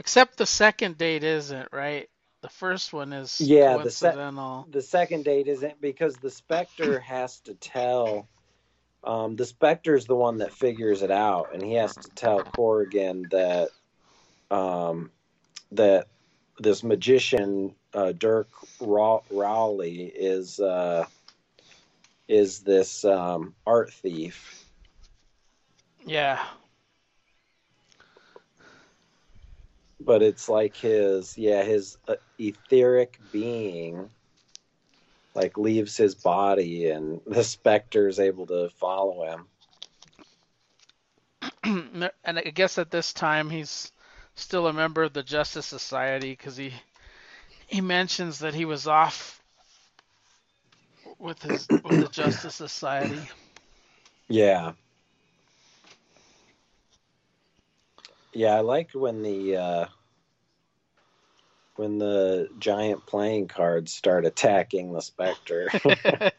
Except 0.00 0.38
the 0.38 0.46
second 0.46 0.96
date 0.96 1.22
isn't, 1.24 1.68
right? 1.72 2.08
The 2.40 2.48
first 2.48 2.94
one 2.94 3.12
is 3.12 3.38
Yeah, 3.38 3.76
the 3.76 3.90
se- 3.90 4.06
coincidental. 4.12 4.66
the 4.70 4.80
second 4.80 5.26
date 5.26 5.46
isn't 5.46 5.78
because 5.78 6.16
the 6.16 6.30
Spectre 6.30 6.98
has 7.00 7.38
to 7.40 7.52
tell. 7.54 8.26
Um, 9.04 9.36
the 9.36 9.44
Spectre's 9.44 10.06
the 10.06 10.16
one 10.16 10.38
that 10.38 10.52
figures 10.54 11.02
it 11.02 11.10
out, 11.10 11.52
and 11.52 11.62
he 11.62 11.74
has 11.74 11.94
to 11.94 12.08
tell 12.12 12.42
Corrigan 12.42 13.26
that 13.30 13.68
um, 14.50 15.10
that 15.72 16.08
this 16.58 16.82
magician 16.82 17.74
uh, 17.92 18.12
Dirk 18.12 18.48
Raw- 18.80 19.22
Rowley 19.30 20.04
is 20.04 20.58
uh, 20.60 21.04
is 22.26 22.60
this 22.60 23.04
um, 23.04 23.54
art 23.66 23.92
thief. 23.92 24.64
Yeah. 26.06 26.42
But 30.00 30.22
it's 30.22 30.48
like 30.48 30.76
his 30.76 31.36
yeah 31.36 31.62
his 31.62 31.98
uh, 32.08 32.16
etheric 32.38 33.20
being 33.30 34.10
like 35.34 35.56
leaves 35.56 35.96
his 35.96 36.14
body 36.14 36.90
and 36.90 37.20
the 37.26 37.44
Spectre 37.44 38.08
is 38.08 38.18
able 38.18 38.46
to 38.46 38.70
follow 38.70 39.24
him 39.24 39.46
and 42.24 42.38
I 42.38 42.42
guess 42.42 42.78
at 42.78 42.90
this 42.90 43.12
time 43.12 43.50
he's 43.50 43.92
still 44.34 44.66
a 44.66 44.72
member 44.72 45.02
of 45.02 45.12
the 45.12 45.22
Justice 45.22 45.66
Society 45.66 46.30
because 46.30 46.56
he 46.56 46.72
he 47.66 47.80
mentions 47.80 48.40
that 48.40 48.54
he 48.54 48.64
was 48.64 48.86
off 48.86 49.40
with 51.18 51.42
his 51.42 51.68
with 51.84 52.00
the 52.00 52.08
Justice 52.08 52.54
Society. 52.54 53.20
Yeah. 54.28 54.72
Yeah, 58.32 58.56
I 58.56 58.60
like 58.60 58.92
when 58.92 59.22
the 59.22 59.56
uh, 59.56 59.86
when 61.76 61.98
the 61.98 62.48
giant 62.58 63.06
playing 63.06 63.48
cards 63.48 63.92
start 63.92 64.26
attacking 64.26 64.92
the 64.92 65.00
Spectre. 65.00 65.68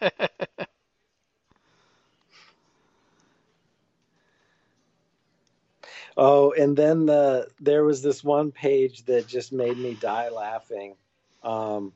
oh, 6.17 6.53
and 6.53 6.77
then 6.77 7.05
the 7.07 7.48
there 7.60 7.83
was 7.83 8.01
this 8.01 8.24
one 8.24 8.51
page 8.51 9.03
that 9.05 9.27
just 9.27 9.51
made 9.51 9.77
me 9.77 9.95
die 9.95 10.29
laughing. 10.29 10.95
Um, 11.43 11.93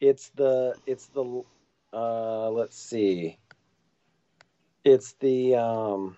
it's 0.00 0.30
the 0.30 0.76
it's 0.86 1.08
the 1.08 1.42
uh, 1.92 2.50
let's 2.50 2.78
see. 2.78 3.38
It's 4.84 5.14
the 5.14 5.56
um, 5.56 6.17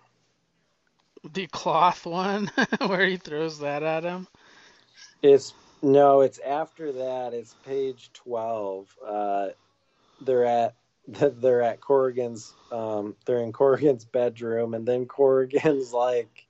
the 1.32 1.46
cloth 1.46 2.06
one 2.06 2.50
where 2.86 3.06
he 3.06 3.16
throws 3.16 3.60
that 3.60 3.82
at 3.82 4.04
him. 4.04 4.26
It's 5.22 5.52
no, 5.82 6.20
it's 6.20 6.38
after 6.38 6.92
that. 6.92 7.34
It's 7.34 7.54
page 7.64 8.10
twelve. 8.12 8.94
Uh, 9.06 9.48
they're 10.20 10.44
at 10.44 10.74
they're 11.06 11.62
at 11.62 11.80
Corrigan's. 11.80 12.54
Um, 12.70 13.16
they're 13.26 13.42
in 13.42 13.52
Corrigan's 13.52 14.04
bedroom, 14.04 14.74
and 14.74 14.86
then 14.86 15.06
Corrigan's 15.06 15.92
like, 15.92 16.46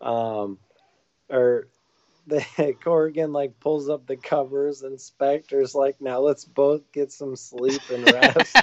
um, 0.00 0.58
or 1.30 1.68
the 2.26 2.44
Corrigan 2.82 3.32
like 3.32 3.58
pulls 3.60 3.88
up 3.88 4.06
the 4.06 4.16
covers, 4.16 4.82
and 4.82 5.00
Spectre's 5.00 5.74
like, 5.74 6.00
"Now 6.00 6.20
let's 6.20 6.44
both 6.44 6.90
get 6.92 7.12
some 7.12 7.36
sleep 7.36 7.82
and 7.90 8.10
rest 8.10 8.56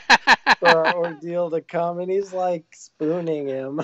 for 0.60 0.86
our 0.86 0.96
ordeal 0.96 1.50
to 1.51 1.62
come." 1.62 2.00
And 2.00 2.12
he's 2.12 2.34
like 2.34 2.65
spooning 2.74 3.48
him. 3.48 3.81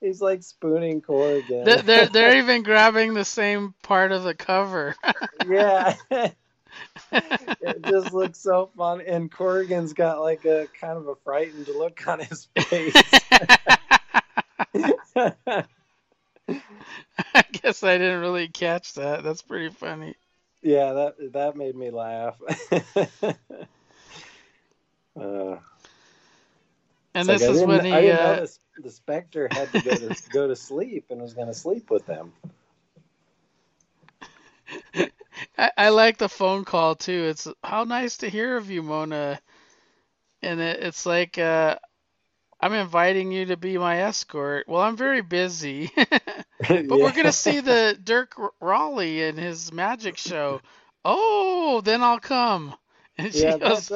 He's 0.00 0.20
like 0.20 0.42
spooning 0.42 1.00
Corrigan. 1.00 1.64
They're, 1.64 1.82
they're 1.82 2.06
they're 2.06 2.38
even 2.38 2.62
grabbing 2.62 3.14
the 3.14 3.24
same 3.24 3.74
part 3.82 4.12
of 4.12 4.22
the 4.22 4.34
cover. 4.34 4.94
yeah. 5.48 5.96
it 6.10 7.84
just 7.84 8.12
looks 8.12 8.38
so 8.38 8.70
fun, 8.76 9.00
and 9.00 9.30
Corrigan's 9.30 9.92
got 9.92 10.20
like 10.20 10.44
a 10.44 10.68
kind 10.80 10.98
of 10.98 11.08
a 11.08 11.14
frightened 11.16 11.68
look 11.68 12.06
on 12.06 12.20
his 12.20 12.48
face. 12.58 12.94
I 17.34 17.42
guess 17.52 17.82
I 17.82 17.98
didn't 17.98 18.20
really 18.20 18.48
catch 18.48 18.94
that. 18.94 19.24
That's 19.24 19.42
pretty 19.42 19.70
funny. 19.70 20.14
Yeah, 20.62 20.92
that 20.92 21.32
that 21.32 21.56
made 21.56 21.76
me 21.76 21.90
laugh. 21.90 22.40
uh, 25.20 25.56
and 27.14 27.28
this 27.28 27.42
like 27.42 27.50
is 27.50 27.62
when 27.62 27.84
he. 27.84 27.92
I 27.92 28.00
didn't 28.00 28.18
uh, 28.18 28.46
the 28.78 28.90
Spectre 28.90 29.48
had 29.48 29.72
to 29.72 29.78
go 29.80 29.98
to 29.98 30.14
go 30.30 30.46
to 30.48 30.56
sleep 30.56 31.06
and 31.10 31.20
was 31.20 31.34
going 31.34 31.48
to 31.48 31.54
sleep 31.54 31.90
with 31.90 32.06
them. 32.06 32.32
I, 35.58 35.70
I 35.76 35.88
like 35.90 36.18
the 36.18 36.28
phone 36.28 36.64
call 36.64 36.94
too. 36.96 37.26
It's 37.30 37.46
how 37.62 37.84
nice 37.84 38.18
to 38.18 38.28
hear 38.30 38.56
of 38.56 38.70
you, 38.70 38.82
Mona. 38.82 39.40
And 40.42 40.60
it, 40.60 40.82
it's 40.82 41.06
like, 41.06 41.38
uh, 41.38 41.76
I'm 42.60 42.72
inviting 42.72 43.32
you 43.32 43.46
to 43.46 43.56
be 43.56 43.78
my 43.78 44.00
escort. 44.02 44.66
Well, 44.68 44.82
I'm 44.82 44.96
very 44.96 45.20
busy, 45.22 45.90
but 46.88 47.00
Yeah. 47.00 47.00
we're 47.00 47.12
gonna 47.12 47.32
see 47.32 47.60
the 47.60 47.98
Dirk 48.02 48.34
Raleigh 48.60 49.24
and 49.24 49.38
his 49.38 49.72
magic 49.72 50.16
show. 50.16 50.62
Oh, 51.04 51.80
then 51.84 52.02
I'll 52.02 52.20
come. 52.20 52.74
And 53.18 53.34
she 53.34 53.52
Yeah, 53.52 53.56
goes, 53.56 53.92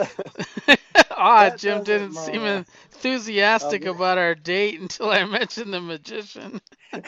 Ah, 1.11 1.51
that 1.51 1.53
Jim 1.59 1.83
didn't 1.83 2.15
seem 2.15 2.45
enthusiastic 2.45 3.85
about 3.85 4.19
our 4.19 4.35
date 4.35 4.81
until 4.81 5.11
I 5.11 5.25
mentioned 5.41 5.73
the 5.73 5.81
magician. 5.81 6.61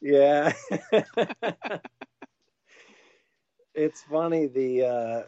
yeah. 0.00 0.52
it's 3.74 4.02
funny 4.02 4.46
the 4.46 4.84
uh, 4.84 5.22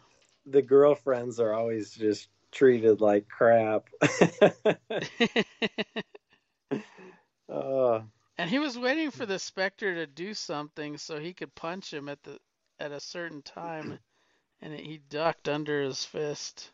the 0.47 0.63
girlfriends 0.63 1.41
are 1.41 1.53
always 1.53 1.91
just 1.91 2.29
treated 2.53 3.01
like 3.01 3.29
crap. 3.29 3.89
oh, 7.49 8.05
And 8.39 8.49
he 8.51 8.59
was 8.59 8.79
waiting 8.79 9.11
for 9.11 9.27
the 9.27 9.39
Spectre 9.39 9.95
to 9.95 10.07
do 10.07 10.35
something 10.35 10.99
so 10.99 11.19
he 11.19 11.35
could 11.35 11.55
punch 11.55 11.93
him 11.93 12.09
at 12.09 12.23
the 12.23 12.39
at 12.79 12.93
a 12.93 13.01
certain 13.01 13.43
time, 13.43 13.99
and 14.61 14.73
he 14.73 15.01
ducked 15.11 15.49
under 15.49 15.83
his 15.83 16.05
fist. 16.05 16.71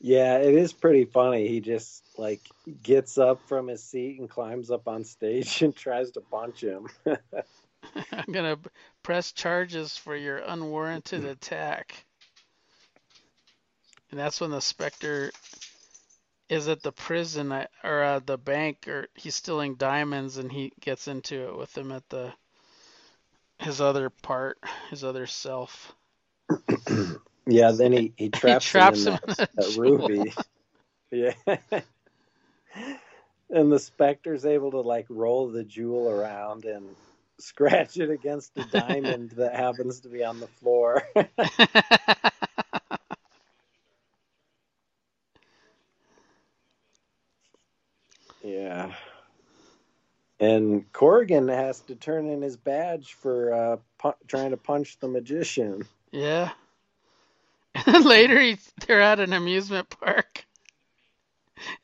yeah, 0.00 0.38
it 0.38 0.54
is 0.54 0.72
pretty 0.72 1.04
funny. 1.04 1.48
He 1.48 1.60
just 1.60 2.02
like 2.18 2.40
gets 2.82 3.18
up 3.18 3.40
from 3.48 3.68
his 3.68 3.82
seat 3.82 4.18
and 4.20 4.28
climbs 4.28 4.70
up 4.70 4.88
on 4.88 5.04
stage 5.04 5.62
and 5.62 5.74
tries 5.74 6.10
to 6.12 6.20
punch 6.20 6.62
him. 6.62 6.88
I'm 8.12 8.32
gonna 8.32 8.58
press 9.02 9.32
charges 9.32 9.96
for 9.96 10.14
your 10.14 10.38
unwarranted 10.38 11.24
attack. 11.24 12.04
And 14.10 14.18
that's 14.18 14.40
when 14.40 14.50
the 14.50 14.60
Spectre 14.60 15.30
is 16.48 16.66
at 16.66 16.82
the 16.82 16.92
prison 16.92 17.52
uh, 17.52 17.66
or 17.84 18.02
uh, 18.02 18.18
the 18.18 18.36
bank, 18.36 18.88
or 18.88 19.06
he's 19.14 19.36
stealing 19.36 19.76
diamonds, 19.76 20.36
and 20.36 20.50
he 20.50 20.72
gets 20.80 21.06
into 21.06 21.48
it 21.48 21.56
with 21.56 21.76
him 21.76 21.92
at 21.92 22.08
the 22.08 22.32
his 23.60 23.80
other 23.80 24.10
part, 24.10 24.58
his 24.90 25.04
other 25.04 25.26
self. 25.26 25.94
Yeah, 27.46 27.72
then 27.72 27.92
he, 27.92 28.12
he 28.16 28.28
traps, 28.30 28.66
traps 28.66 29.06
him 29.06 29.14
him 29.14 29.18
in 29.28 29.38
that, 29.56 29.78
ruby. 29.78 30.32
Yeah. 31.12 31.32
and 33.50 33.72
the 33.72 33.80
Spectre's 33.80 34.46
able 34.46 34.70
to 34.70 34.80
like 34.80 35.06
roll 35.08 35.48
the 35.48 35.64
jewel 35.64 36.08
around 36.08 36.64
and 36.64 36.94
scratch 37.40 37.96
it 37.96 38.10
against 38.10 38.54
the 38.54 38.62
diamond 38.64 39.30
that 39.36 39.56
happens 39.56 40.00
to 40.00 40.08
be 40.08 40.22
on 40.22 40.38
the 40.38 40.46
floor. 40.46 41.02
yeah. 48.44 48.92
And 50.38 50.90
Corrigan 50.92 51.48
has 51.48 51.80
to 51.82 51.96
turn 51.96 52.28
in 52.28 52.40
his 52.40 52.56
badge 52.56 53.14
for 53.14 53.52
uh, 53.52 53.76
pu- 53.98 54.26
trying 54.28 54.50
to 54.52 54.56
punch 54.56 54.98
the 55.00 55.08
magician. 55.08 55.86
Yeah. 56.12 56.50
And 57.74 57.94
then 57.94 58.04
later 58.04 58.40
he, 58.40 58.58
they're 58.86 59.00
at 59.00 59.20
an 59.20 59.32
amusement 59.32 59.88
park. 59.90 60.44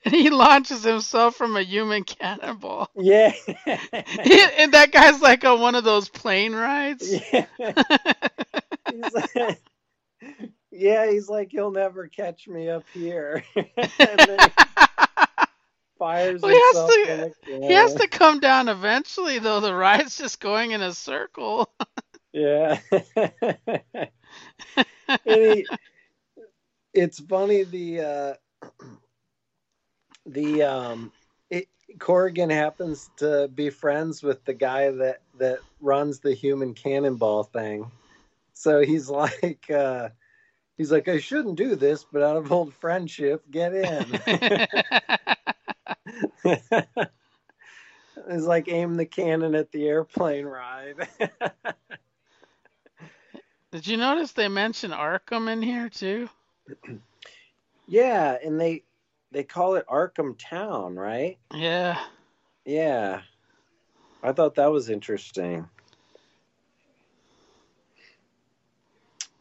And 0.06 0.14
he 0.14 0.30
launches 0.30 0.82
himself 0.82 1.36
from 1.36 1.54
a 1.54 1.62
human 1.62 2.02
cannonball. 2.02 2.88
Yeah. 2.96 3.30
He- 3.66 4.46
and 4.58 4.72
that 4.72 4.90
guy's 4.90 5.20
like 5.20 5.44
on 5.44 5.60
one 5.60 5.74
of 5.74 5.84
those 5.84 6.08
plane 6.08 6.54
rides. 6.54 7.12
yeah. 7.32 7.44
He's 8.90 9.12
like, 9.12 9.60
yeah, 10.70 11.10
he's 11.10 11.28
like, 11.28 11.50
he'll 11.52 11.70
never 11.72 12.08
catch 12.08 12.48
me 12.48 12.68
up 12.70 12.84
here. 12.94 13.44
and 13.54 14.20
he 14.20 14.48
fires 15.98 16.40
Well, 16.40 16.52
he 16.52 16.58
has 16.58 17.32
to- 17.44 17.58
He 17.66 17.72
has 17.74 17.94
to 17.96 18.08
come 18.08 18.40
down 18.40 18.68
eventually, 18.70 19.38
though. 19.40 19.60
The 19.60 19.74
ride's 19.74 20.16
just 20.16 20.40
going 20.40 20.70
in 20.70 20.80
a 20.82 20.94
circle. 20.94 21.70
Yeah. 22.36 22.78
he, 25.24 25.66
it's 26.92 27.18
funny 27.20 27.62
the 27.64 28.00
uh, 28.00 28.34
the 30.26 30.62
um 30.62 31.12
it, 31.48 31.68
Corrigan 31.98 32.50
happens 32.50 33.08
to 33.16 33.48
be 33.54 33.70
friends 33.70 34.22
with 34.22 34.44
the 34.44 34.52
guy 34.52 34.90
that 34.90 35.22
that 35.38 35.60
runs 35.80 36.20
the 36.20 36.34
human 36.34 36.74
cannonball 36.74 37.44
thing. 37.44 37.90
So 38.52 38.82
he's 38.82 39.08
like 39.10 39.70
uh 39.70 40.10
he's 40.76 40.92
like 40.92 41.08
I 41.08 41.20
shouldn't 41.20 41.56
do 41.56 41.74
this, 41.74 42.04
but 42.04 42.22
out 42.22 42.36
of 42.36 42.52
old 42.52 42.74
friendship, 42.74 43.50
get 43.50 43.72
in. 43.72 44.20
it's 48.28 48.44
like 48.44 48.68
aim 48.68 48.96
the 48.96 49.06
cannon 49.06 49.54
at 49.54 49.72
the 49.72 49.88
airplane 49.88 50.44
ride. 50.44 51.08
Did 53.72 53.86
you 53.86 53.96
notice 53.96 54.32
they 54.32 54.48
mention 54.48 54.90
Arkham 54.92 55.50
in 55.50 55.60
here 55.60 55.88
too? 55.88 56.28
yeah, 57.86 58.36
and 58.44 58.60
they 58.60 58.84
they 59.32 59.42
call 59.42 59.74
it 59.74 59.86
Arkham 59.86 60.38
Town, 60.38 60.94
right? 60.94 61.36
Yeah. 61.52 62.00
Yeah. 62.64 63.22
I 64.22 64.32
thought 64.32 64.54
that 64.56 64.70
was 64.70 64.88
interesting. 64.88 65.68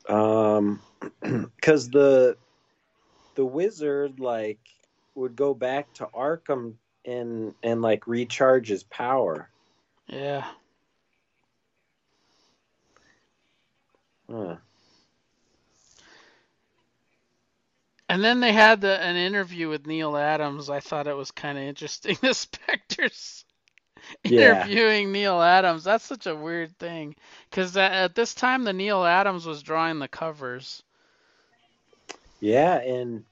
Um 0.10 0.82
cuz 1.62 1.90
the 1.90 2.38
the 3.36 3.46
wizard 3.46 4.20
like 4.20 4.60
would 5.14 5.36
go 5.36 5.54
back 5.54 5.94
to 5.94 6.08
Arkham 6.08 6.74
and 7.06 7.54
and 7.64 7.82
like 7.82 8.08
recharge 8.08 8.68
his 8.68 8.84
power. 8.84 9.50
Yeah. 10.08 10.46
Huh. 14.30 14.58
And 18.10 18.24
then 18.24 18.40
they 18.40 18.52
had 18.54 18.82
the, 18.82 19.00
an 19.02 19.16
interview 19.16 19.70
with 19.70 19.86
Neal 19.88 20.16
Adams. 20.18 20.70
I 20.70 20.80
thought 20.80 21.08
it 21.08 21.16
was 21.16 21.32
kind 21.32 21.58
of 21.58 21.64
interesting. 21.64 22.18
The 22.22 22.34
Spectres 22.34 23.46
Yeah. 24.24 24.64
interviewing 24.64 25.12
Neal 25.12 25.42
Adams. 25.42 25.84
That's 25.84 26.06
such 26.06 26.28
a 26.28 26.36
weird 26.36 26.78
thing. 26.78 27.16
Because 27.50 27.76
at, 27.78 27.92
at 27.92 28.16
this 28.16 28.34
time, 28.34 28.64
the 28.64 28.74
Neal 28.74 29.04
Adams 29.04 29.46
was 29.46 29.64
drawing 29.64 30.00
the 30.00 30.08
covers. 30.08 30.84
Yeah, 32.40 32.78
and 32.80 33.26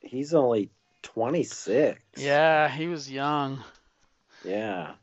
he's 0.00 0.34
only 0.34 0.70
26. 1.02 2.00
Yeah, 2.16 2.68
he 2.68 2.86
was 2.86 3.10
young. 3.10 3.64
Yeah. 4.44 4.94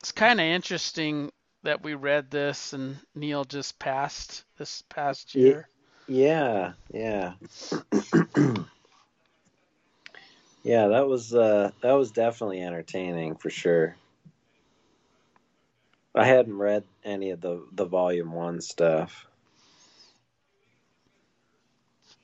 It's 0.00 0.12
kind 0.12 0.40
of 0.40 0.44
interesting 0.46 1.32
that 1.64 1.82
we 1.82 1.94
read 1.94 2.30
this 2.30 2.72
and 2.72 2.96
Neal 3.14 3.44
just 3.44 3.78
passed 3.78 4.44
this 4.58 4.82
past 4.88 5.34
year. 5.34 5.68
Yeah, 6.06 6.72
yeah. 6.92 7.32
yeah, 10.62 10.88
that 10.88 11.08
was 11.08 11.34
uh 11.34 11.70
that 11.80 11.92
was 11.92 12.12
definitely 12.12 12.62
entertaining 12.62 13.36
for 13.36 13.50
sure. 13.50 13.96
I 16.14 16.24
hadn't 16.26 16.56
read 16.56 16.84
any 17.04 17.30
of 17.30 17.40
the 17.40 17.66
the 17.72 17.86
volume 17.86 18.32
1 18.32 18.60
stuff. 18.60 19.26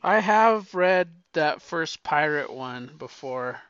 I 0.02 0.20
have 0.20 0.74
read 0.74 1.08
that 1.32 1.62
first 1.62 2.02
pirate 2.02 2.52
one 2.52 2.90
before 2.98 3.60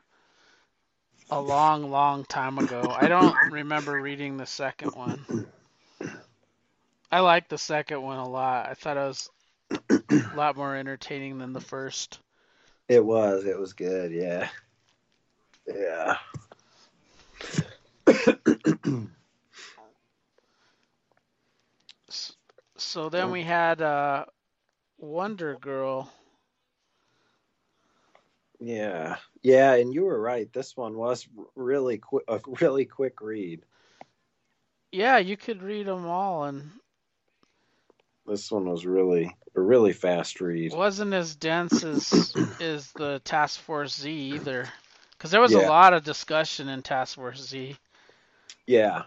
a 1.29 1.41
long, 1.41 1.89
long 1.89 2.25
time 2.25 2.57
ago. 2.57 2.91
I 2.91 3.07
don't 3.07 3.37
remember 3.49 3.99
reading 3.99 4.37
the 4.37 4.45
second 4.45 4.91
one. 4.93 5.25
I 7.11 7.19
liked 7.19 7.49
the 7.49 7.57
second 7.57 8.01
one 8.01 8.19
a 8.19 8.27
lot. 8.27 8.69
I 8.69 8.73
thought 8.73 8.97
it 8.97 9.01
was 9.01 9.29
a 9.89 10.35
lot 10.35 10.55
more 10.55 10.75
entertaining 10.75 11.37
than 11.37 11.53
the 11.53 11.59
first. 11.59 12.19
It 12.87 13.03
was, 13.03 13.45
it 13.45 13.59
was 13.59 13.73
good, 13.73 14.11
yeah. 14.11 14.47
Yeah. 15.67 16.17
So 22.77 23.09
then 23.09 23.31
we 23.31 23.43
had 23.43 23.81
uh, 23.81 24.25
Wonder 24.97 25.55
Girl. 25.61 26.11
Yeah. 28.59 29.17
Yeah, 29.43 29.75
and 29.75 29.93
you 29.93 30.03
were 30.03 30.19
right. 30.19 30.51
This 30.51 30.75
one 30.75 30.97
was 30.97 31.27
really 31.55 31.99
quick 31.99 32.23
a 32.27 32.39
really 32.61 32.85
quick 32.85 33.21
read. 33.21 33.63
Yeah, 34.91 35.19
you 35.19 35.37
could 35.37 35.63
read 35.63 35.85
them 35.85 36.05
all, 36.05 36.45
and 36.45 36.71
This 38.27 38.51
one 38.51 38.69
was 38.69 38.85
really 38.85 39.35
a 39.55 39.61
really 39.61 39.93
fast 39.93 40.41
read. 40.41 40.73
wasn't 40.73 41.13
as 41.13 41.35
dense 41.35 41.83
as 41.83 42.33
is 42.59 42.91
the 42.93 43.19
Task 43.23 43.59
Force 43.61 43.99
Z 43.99 44.09
either. 44.09 44.67
Because 45.11 45.31
there 45.31 45.41
was 45.41 45.53
a 45.53 45.59
lot 45.59 45.93
of 45.93 46.03
discussion 46.03 46.67
in 46.67 46.81
Task 46.81 47.15
Force 47.15 47.45
Z. 47.47 47.75
Yeah. 48.65 49.03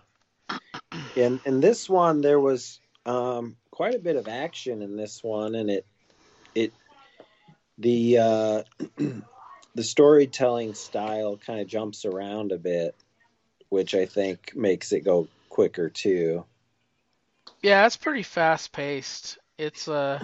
And 1.16 1.40
in 1.44 1.60
this 1.60 1.88
one 1.88 2.20
there 2.20 2.40
was 2.40 2.80
um 3.06 3.56
quite 3.70 3.94
a 3.94 3.98
bit 3.98 4.16
of 4.16 4.28
action 4.28 4.82
in 4.82 4.96
this 4.96 5.22
one 5.22 5.54
and 5.54 5.70
it 5.70 5.86
it 6.54 6.72
the 7.78 8.18
uh 8.18 8.62
the 9.74 9.82
storytelling 9.82 10.74
style 10.74 11.36
kind 11.36 11.60
of 11.60 11.66
jumps 11.66 12.04
around 12.04 12.52
a 12.52 12.58
bit, 12.58 12.94
which 13.68 13.94
I 13.94 14.06
think 14.06 14.54
makes 14.54 14.92
it 14.92 15.00
go 15.00 15.28
quicker 15.48 15.88
too. 15.90 16.44
Yeah, 17.64 17.86
it's 17.86 17.96
pretty 17.96 18.22
fast 18.22 18.72
paced. 18.72 19.38
It's 19.58 19.88
uh 19.88 20.20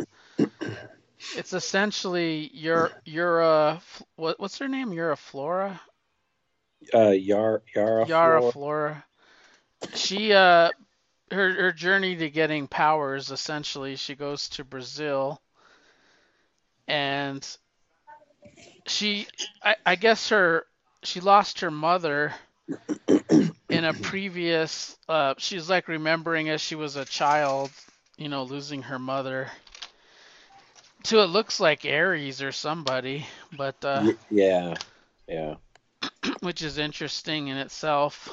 it's 1.37 1.53
essentially 1.55 2.51
your 2.53 2.91
your 3.05 3.43
uh 3.43 3.81
what 4.17 4.39
what's 4.39 4.59
her 4.59 4.69
name? 4.69 4.93
You're 4.93 5.13
a 5.13 5.17
Flora? 5.17 5.81
Uh 6.95 7.11
Yar 7.11 7.63
Yara 7.75 8.07
Yara 8.07 8.41
Flor- 8.41 8.53
Flora. 8.53 9.05
She 9.95 10.33
uh 10.33 10.71
her 11.31 11.53
her 11.55 11.73
journey 11.73 12.17
to 12.17 12.31
getting 12.31 12.69
powers 12.69 13.31
essentially 13.31 13.97
she 13.97 14.15
goes 14.15 14.49
to 14.51 14.65
Brazil 14.65 15.41
and 16.89 17.57
she 18.87 19.27
I, 19.63 19.77
I 19.87 19.97
guess 19.97 20.29
her 20.29 20.67
she 21.03 21.21
lost 21.21 21.61
her 21.61 21.71
mother 21.71 22.35
in 23.71 23.85
a 23.85 23.93
previous 24.03 24.97
uh 25.09 25.35
she's 25.39 25.71
like 25.71 25.89
remembering 25.89 26.49
as 26.49 26.61
she 26.61 26.75
was 26.75 26.97
a 26.97 27.05
child, 27.05 27.71
you 28.17 28.29
know, 28.29 28.43
losing 28.43 28.83
her 28.83 28.99
mother. 28.99 29.49
To 31.05 31.23
it 31.23 31.27
looks 31.27 31.61
like 31.61 31.85
Ares 31.85 32.43
or 32.43 32.53
somebody, 32.53 33.27
but 33.57 33.83
uh 33.85 34.13
yeah. 34.31 34.75
Yeah. 35.27 35.57
which 36.41 36.63
is 36.63 36.79
interesting 36.79 37.49
in 37.49 37.57
itself. 37.57 38.29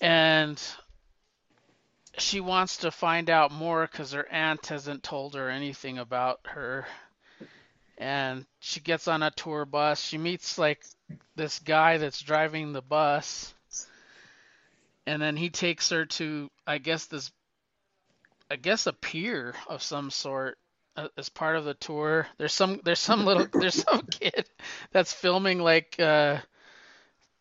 And 0.00 0.60
she 2.18 2.40
wants 2.40 2.78
to 2.78 2.90
find 2.90 3.28
out 3.30 3.52
more 3.52 3.86
because 3.90 4.12
her 4.12 4.26
aunt 4.30 4.66
hasn't 4.66 5.02
told 5.02 5.34
her 5.34 5.50
anything 5.50 5.98
about 5.98 6.40
her. 6.44 6.86
And 7.98 8.44
she 8.60 8.80
gets 8.80 9.08
on 9.08 9.22
a 9.22 9.30
tour 9.30 9.64
bus. 9.64 10.00
She 10.00 10.18
meets 10.18 10.58
like 10.58 10.84
this 11.34 11.58
guy 11.60 11.98
that's 11.98 12.20
driving 12.20 12.72
the 12.72 12.82
bus. 12.82 13.54
And 15.06 15.22
then 15.22 15.36
he 15.36 15.50
takes 15.50 15.90
her 15.90 16.06
to, 16.06 16.50
I 16.66 16.78
guess, 16.78 17.06
this, 17.06 17.30
I 18.50 18.56
guess, 18.56 18.86
a 18.86 18.92
pier 18.92 19.54
of 19.68 19.82
some 19.82 20.10
sort 20.10 20.58
uh, 20.96 21.08
as 21.16 21.28
part 21.28 21.56
of 21.56 21.64
the 21.64 21.74
tour. 21.74 22.26
There's 22.38 22.52
some, 22.52 22.80
there's 22.84 22.98
some 22.98 23.24
little, 23.24 23.46
there's 23.52 23.82
some 23.82 24.02
kid 24.02 24.48
that's 24.92 25.12
filming 25.12 25.60
like 25.60 25.98
uh, 26.00 26.38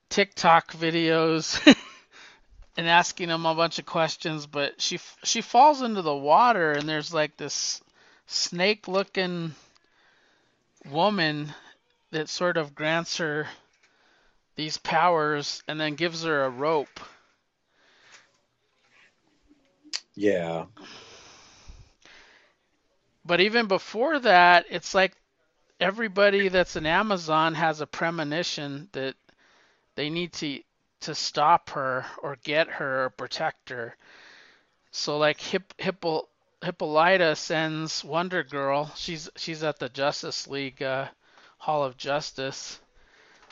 TikTok 0.10 0.74
videos 0.74 1.60
and 2.78 2.88
asking 2.88 3.30
him 3.30 3.46
a 3.46 3.56
bunch 3.56 3.80
of 3.80 3.86
questions, 3.86 4.46
but 4.46 4.82
she 4.82 5.00
she 5.24 5.42
falls 5.42 5.82
into 5.82 6.02
the 6.02 6.16
water 6.16 6.72
and 6.72 6.88
there's 6.88 7.14
like 7.14 7.38
this 7.38 7.82
snake-looking 8.28 9.54
woman 10.92 11.54
that 12.12 12.30
sort 12.30 12.58
of 12.58 12.76
grants 12.76 13.18
her 13.18 13.48
these 14.56 14.78
powers 14.78 15.64
and 15.68 15.80
then 15.80 15.96
gives 15.96 16.24
her 16.24 16.46
a 16.46 16.50
rope. 16.50 17.00
Yeah. 20.16 20.66
But 23.26 23.42
even 23.42 23.68
before 23.68 24.20
that, 24.20 24.66
it's 24.70 24.94
like 24.94 25.14
everybody 25.80 26.48
that's 26.48 26.76
an 26.76 26.86
Amazon 26.86 27.56
has 27.56 27.82
a 27.82 27.88
premonition 27.88 28.90
that 28.94 29.16
they 29.96 30.10
need 30.10 30.34
to 30.34 30.62
to 31.02 31.14
stop 31.14 31.70
her 31.72 32.06
or 32.24 32.38
get 32.44 32.68
her 32.68 33.06
or 33.06 33.10
protect 33.10 33.70
her. 33.70 33.96
So 34.92 35.18
like 35.18 35.40
Hip, 35.42 35.74
Hippo, 35.78 36.28
Hippolyta 36.64 37.36
sends 37.36 38.04
Wonder 38.04 38.44
Girl. 38.44 38.92
She's 38.96 39.30
she's 39.36 39.64
at 39.64 39.78
the 39.78 39.90
Justice 39.90 40.48
League 40.48 40.82
uh, 40.82 41.08
Hall 41.58 41.84
of 41.84 41.98
Justice. 41.98 42.80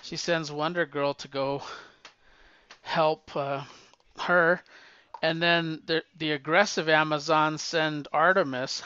She 0.01 0.15
sends 0.15 0.51
Wonder 0.51 0.85
Girl 0.85 1.13
to 1.15 1.27
go 1.27 1.61
help 2.81 3.35
uh, 3.35 3.63
her, 4.19 4.61
and 5.23 5.41
then 5.41 5.81
the 5.85 6.03
the 6.17 6.31
aggressive 6.31 6.89
Amazons 6.89 7.63
send 7.63 8.07
Artemis 8.13 8.83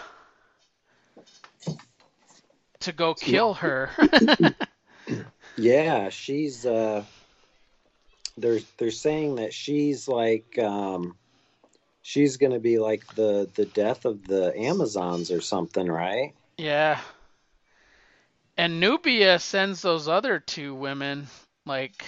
to 2.79 2.93
go 2.93 3.13
kill 3.13 3.55
her. 3.55 3.89
Yeah, 5.59 6.09
she's 6.09 6.67
uh 6.67 7.03
they're 8.37 8.59
they're 8.77 8.91
saying 8.91 9.35
that 9.37 9.53
she's 9.53 10.07
like 10.07 10.59
um 10.59 11.17
she's 12.03 12.37
going 12.37 12.51
to 12.51 12.59
be 12.59 12.77
like 12.77 13.15
the 13.15 13.49
the 13.55 13.65
death 13.65 14.05
of 14.05 14.27
the 14.27 14.55
Amazons 14.55 15.31
or 15.31 15.41
something, 15.41 15.87
right? 15.87 16.35
Yeah. 16.57 16.99
And 18.55 18.79
Nubia 18.79 19.39
sends 19.39 19.81
those 19.81 20.07
other 20.07 20.39
two 20.39 20.75
women 20.75 21.27
like 21.65 22.05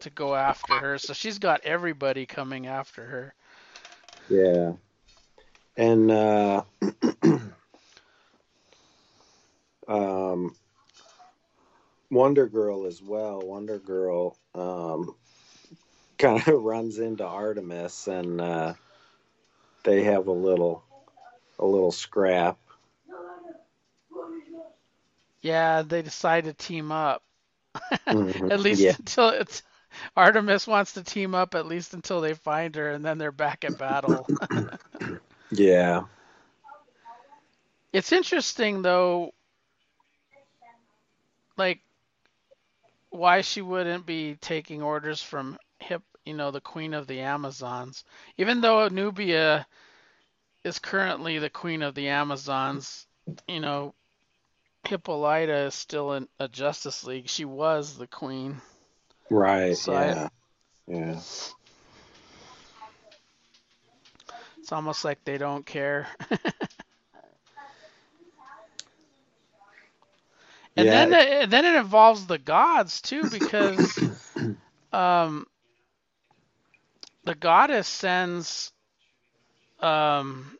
to 0.00 0.10
go 0.10 0.34
after 0.34 0.80
her. 0.80 0.98
So 0.98 1.12
she's 1.12 1.38
got 1.38 1.64
everybody 1.64 2.26
coming 2.26 2.66
after 2.66 3.04
her. 3.06 3.34
Yeah. 4.28 4.72
And 5.76 6.10
uh 6.10 6.62
um 9.88 10.54
Wonder 12.10 12.46
Girl 12.46 12.86
as 12.86 13.02
well. 13.02 13.40
Wonder 13.40 13.78
Girl 13.78 14.36
um 14.54 15.14
kind 16.18 16.46
of 16.48 16.62
runs 16.62 16.98
into 16.98 17.24
Artemis 17.24 18.08
and 18.08 18.40
uh 18.40 18.74
they 19.84 20.02
have 20.04 20.26
a 20.26 20.32
little 20.32 20.82
a 21.58 21.66
little 21.66 21.92
scrap. 21.92 22.58
Yeah, 25.40 25.82
they 25.82 26.02
decide 26.02 26.44
to 26.44 26.54
team 26.54 26.92
up. 26.92 27.22
Mhm. 28.10 28.50
At 28.50 28.60
least 28.60 28.80
yeah. 28.80 28.96
until 28.98 29.30
it's 29.30 29.62
Artemis 30.16 30.66
wants 30.66 30.92
to 30.92 31.02
team 31.02 31.34
up 31.34 31.54
at 31.54 31.66
least 31.66 31.94
until 31.94 32.20
they 32.20 32.34
find 32.34 32.74
her 32.76 32.90
and 32.90 33.04
then 33.04 33.18
they're 33.18 33.32
back 33.32 33.64
at 33.64 33.78
battle. 33.78 34.26
Yeah. 35.52 36.02
it's 37.92 38.10
interesting 38.10 38.82
though 38.82 39.32
like 41.56 41.80
why 43.10 43.40
she 43.40 43.62
wouldn't 43.62 44.06
be 44.06 44.36
taking 44.40 44.82
orders 44.82 45.22
from 45.22 45.58
hip, 45.78 46.02
you 46.24 46.34
know, 46.34 46.50
the 46.50 46.60
queen 46.60 46.94
of 46.94 47.06
the 47.06 47.20
Amazons. 47.20 48.04
Even 48.36 48.60
though 48.60 48.88
Nubia 48.88 49.66
is 50.64 50.78
currently 50.78 51.38
the 51.38 51.50
queen 51.50 51.82
of 51.82 51.94
the 51.94 52.08
Amazons, 52.08 53.06
you 53.48 53.60
know, 53.60 53.94
Hippolyta 54.86 55.66
is 55.66 55.74
still 55.74 56.12
in 56.12 56.28
a 56.38 56.48
Justice 56.48 57.04
League. 57.04 57.28
She 57.28 57.44
was 57.44 57.96
the 57.96 58.06
queen. 58.06 58.60
Right. 59.30 59.76
So 59.76 59.92
yeah. 59.92 60.28
I- 60.28 60.28
yeah. 60.86 61.20
It's 64.60 64.72
almost 64.72 65.04
like 65.04 65.24
they 65.24 65.38
don't 65.38 65.64
care. 65.66 66.08
And 70.76 70.90
Yeah. 70.90 70.92
then 70.92 71.12
it, 71.12 71.50
then 71.50 71.64
it 71.64 71.74
involves 71.74 72.26
the 72.26 72.38
gods 72.38 73.00
too, 73.00 73.26
because 73.26 74.02
um, 74.92 75.46
the 77.24 77.34
goddess 77.34 77.88
sends 77.88 78.72
um, 79.80 80.58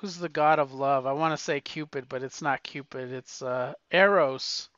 who's 0.00 0.18
the 0.18 0.28
god 0.28 0.58
of 0.58 0.72
love? 0.72 1.06
I 1.06 1.12
want 1.12 1.32
to 1.36 1.42
say 1.42 1.60
Cupid, 1.60 2.08
but 2.08 2.22
it's 2.22 2.42
not 2.42 2.62
Cupid. 2.62 3.12
It's 3.12 3.42
uh, 3.42 3.74
Eros. 3.90 4.68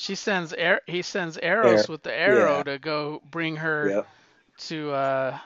She 0.00 0.14
sends 0.14 0.54
er- 0.54 0.80
he 0.86 1.02
sends 1.02 1.36
Eros 1.36 1.86
Er- 1.86 1.92
with 1.92 2.02
the 2.02 2.14
arrow 2.14 2.56
yeah. 2.56 2.62
to 2.62 2.78
go 2.78 3.20
bring 3.30 3.56
her 3.56 3.88
Yep. 3.90 4.08
to 4.60 4.92
uh, 4.92 5.38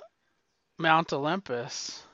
Mount 0.78 1.12
Olympus. 1.12 2.04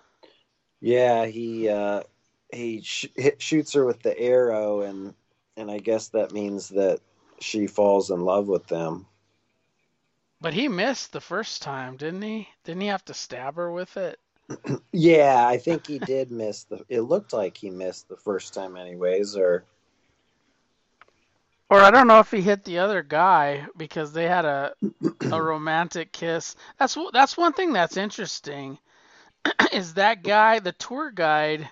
Yeah, 0.81 1.27
he 1.27 1.69
uh, 1.69 2.03
he 2.51 2.81
sh- 2.81 3.09
shoots 3.37 3.75
her 3.75 3.85
with 3.85 4.01
the 4.01 4.19
arrow, 4.19 4.81
and 4.81 5.15
and 5.59 5.71
I 5.71 5.81
guess 5.81 6.09
that 6.09 6.33
means 6.33 6.71
that 6.71 7.01
she 7.41 7.67
falls 7.67 8.11
in 8.11 8.25
love 8.25 8.49
with 8.49 8.67
them. 8.69 9.07
But 10.41 10.55
he 10.55 10.67
missed 10.69 11.13
the 11.13 11.21
first 11.21 11.61
time, 11.61 11.99
didn't 11.99 12.23
he? 12.23 12.49
Didn't 12.65 12.81
he 12.81 12.89
have 12.89 13.05
to 13.05 13.15
stab 13.15 13.57
her 13.57 13.71
with 13.71 13.99
it? 13.99 14.19
Yeah, 14.93 15.47
I 15.47 15.59
think 15.59 15.87
he 15.87 15.99
did 15.99 16.31
miss 16.31 16.65
the. 16.65 16.85
It 16.89 17.03
looked 17.03 17.35
like 17.35 17.59
he 17.59 17.69
missed 17.69 18.09
the 18.09 18.17
first 18.17 18.55
time, 18.55 18.77
anyways. 18.79 19.37
Or 19.37 19.67
Or 21.71 21.79
I 21.79 21.93
don't 21.93 22.09
know 22.09 22.19
if 22.19 22.33
he 22.33 22.43
hit 22.43 22.65
the 22.65 22.79
other 22.81 23.01
guy 23.05 23.65
because 23.77 24.13
they 24.13 24.27
had 24.27 24.45
a 24.45 24.75
a 25.31 25.41
romantic 25.43 26.11
kiss. 26.13 26.57
That's 26.79 26.99
that's 27.13 27.37
one 27.37 27.53
thing 27.53 27.73
that's 27.73 27.97
interesting 27.97 28.77
is 29.73 29.95
that 29.95 30.25
guy, 30.25 30.59
the 30.59 30.73
tour 30.73 31.13
guide, 31.13 31.71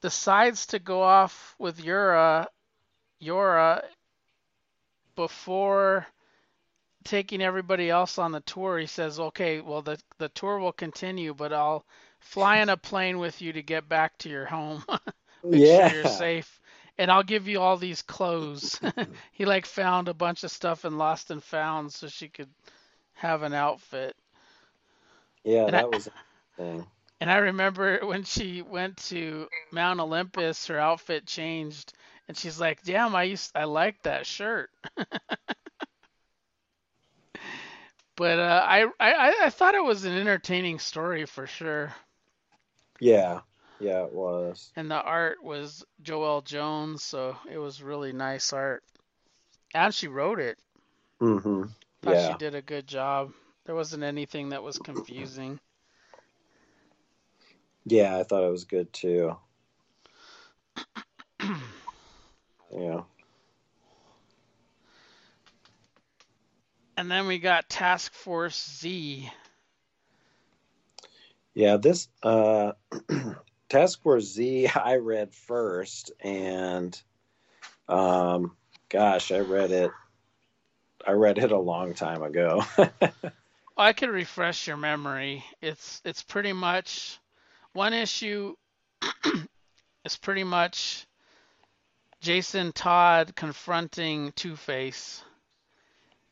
decides 0.00 0.66
to 0.66 0.78
go 0.78 1.02
off 1.02 1.56
with 1.58 1.84
Yura 1.84 2.46
Yura 3.18 3.82
before 5.16 6.06
taking 7.02 7.42
everybody 7.42 7.90
else 7.90 8.18
on 8.18 8.30
the 8.30 8.40
tour. 8.40 8.78
He 8.78 8.86
says, 8.86 9.18
"Okay, 9.18 9.60
well 9.60 9.82
the 9.82 9.98
the 10.18 10.28
tour 10.28 10.60
will 10.60 10.72
continue, 10.72 11.34
but 11.34 11.52
I'll 11.52 11.84
fly 12.20 12.58
in 12.58 12.68
a 12.68 12.76
plane 12.76 13.18
with 13.18 13.42
you 13.42 13.52
to 13.52 13.62
get 13.62 13.88
back 13.88 14.16
to 14.18 14.28
your 14.28 14.46
home." 14.46 14.84
make 15.42 15.66
yeah, 15.66 15.88
sure 15.88 16.02
you're 16.02 16.06
safe 16.06 16.59
and 17.00 17.10
i'll 17.10 17.24
give 17.24 17.48
you 17.48 17.60
all 17.60 17.76
these 17.76 18.02
clothes. 18.02 18.80
He 19.32 19.44
like 19.46 19.66
found 19.66 20.08
a 20.08 20.14
bunch 20.14 20.44
of 20.44 20.50
stuff 20.52 20.84
in 20.84 20.98
lost 20.98 21.30
and 21.30 21.42
found 21.42 21.92
so 21.92 22.08
she 22.08 22.28
could 22.28 22.50
have 23.14 23.42
an 23.42 23.54
outfit. 23.54 24.16
Yeah, 25.44 25.66
And 25.66 25.76
I- 25.76 25.80
that 25.80 25.90
was 25.90 26.08
interesting. 26.58 26.86
and 27.20 27.30
i 27.30 27.36
remember 27.38 28.00
when 28.06 28.24
she 28.24 28.62
went 28.62 28.96
to 28.96 29.48
mount 29.72 30.00
olympus 30.00 30.66
her 30.66 30.78
outfit 30.78 31.26
changed 31.26 31.92
and 32.28 32.36
she's 32.36 32.60
like 32.60 32.82
damn 32.82 33.14
i 33.14 33.24
used 33.24 33.50
i 33.56 33.64
like 33.64 34.02
that 34.02 34.26
shirt. 34.26 34.70
But 38.16 38.38
uh, 38.38 38.62
I, 38.66 38.84
I 39.00 39.34
i 39.46 39.50
thought 39.50 39.74
it 39.74 39.82
was 39.84 40.04
an 40.04 40.12
entertaining 40.16 40.78
story 40.78 41.26
for 41.26 41.46
sure. 41.46 41.94
Yeah, 43.00 43.40
yeah, 43.80 44.04
it 44.04 44.12
was. 44.12 44.70
and 44.76 44.90
the 44.90 45.00
art 45.00 45.42
was 45.42 45.84
Joelle 46.02 46.44
Jones 46.44 47.02
so 47.02 47.36
it 47.50 47.58
was 47.58 47.82
really 47.82 48.12
nice 48.12 48.52
art 48.52 48.82
and 49.74 49.94
she 49.94 50.08
wrote 50.08 50.38
it 50.40 50.58
Mm-hmm. 51.20 51.64
Thought 52.02 52.14
Yeah, 52.14 52.32
she 52.32 52.38
did 52.38 52.54
a 52.54 52.62
good 52.62 52.86
job. 52.86 53.32
There 53.66 53.74
wasn't 53.74 54.02
anything 54.04 54.48
that 54.50 54.62
was 54.62 54.78
confusing. 54.78 55.58
yeah, 57.84 58.16
I 58.16 58.22
thought 58.22 58.44
it 58.44 58.50
was 58.50 58.64
good 58.64 58.92
too. 58.92 59.36
Yeah. 62.72 63.02
And 66.96 67.10
then 67.10 67.26
we 67.26 67.38
got 67.38 67.68
Task 67.68 68.12
Force 68.12 68.78
Z. 68.80 69.30
Yeah, 71.54 71.76
this 71.76 72.08
uh 72.22 72.72
Task 73.70 74.02
Force 74.02 74.24
Z 74.24 74.66
I 74.74 74.96
read 74.96 75.32
first 75.32 76.12
and 76.20 77.00
um 77.88 78.56
gosh, 78.90 79.32
I 79.32 79.38
read 79.38 79.70
it 79.70 79.90
I 81.06 81.12
read 81.12 81.38
it 81.38 81.50
a 81.52 81.58
long 81.58 81.94
time 81.94 82.22
ago. 82.22 82.62
I 83.76 83.94
could 83.94 84.10
refresh 84.10 84.66
your 84.66 84.76
memory. 84.76 85.42
It's 85.62 86.02
it's 86.04 86.22
pretty 86.22 86.52
much 86.52 87.18
one 87.72 87.94
issue 87.94 88.54
is 90.04 90.16
pretty 90.18 90.44
much 90.44 91.06
Jason 92.20 92.72
Todd 92.72 93.34
confronting 93.34 94.32
Two 94.32 94.56
Face 94.56 95.24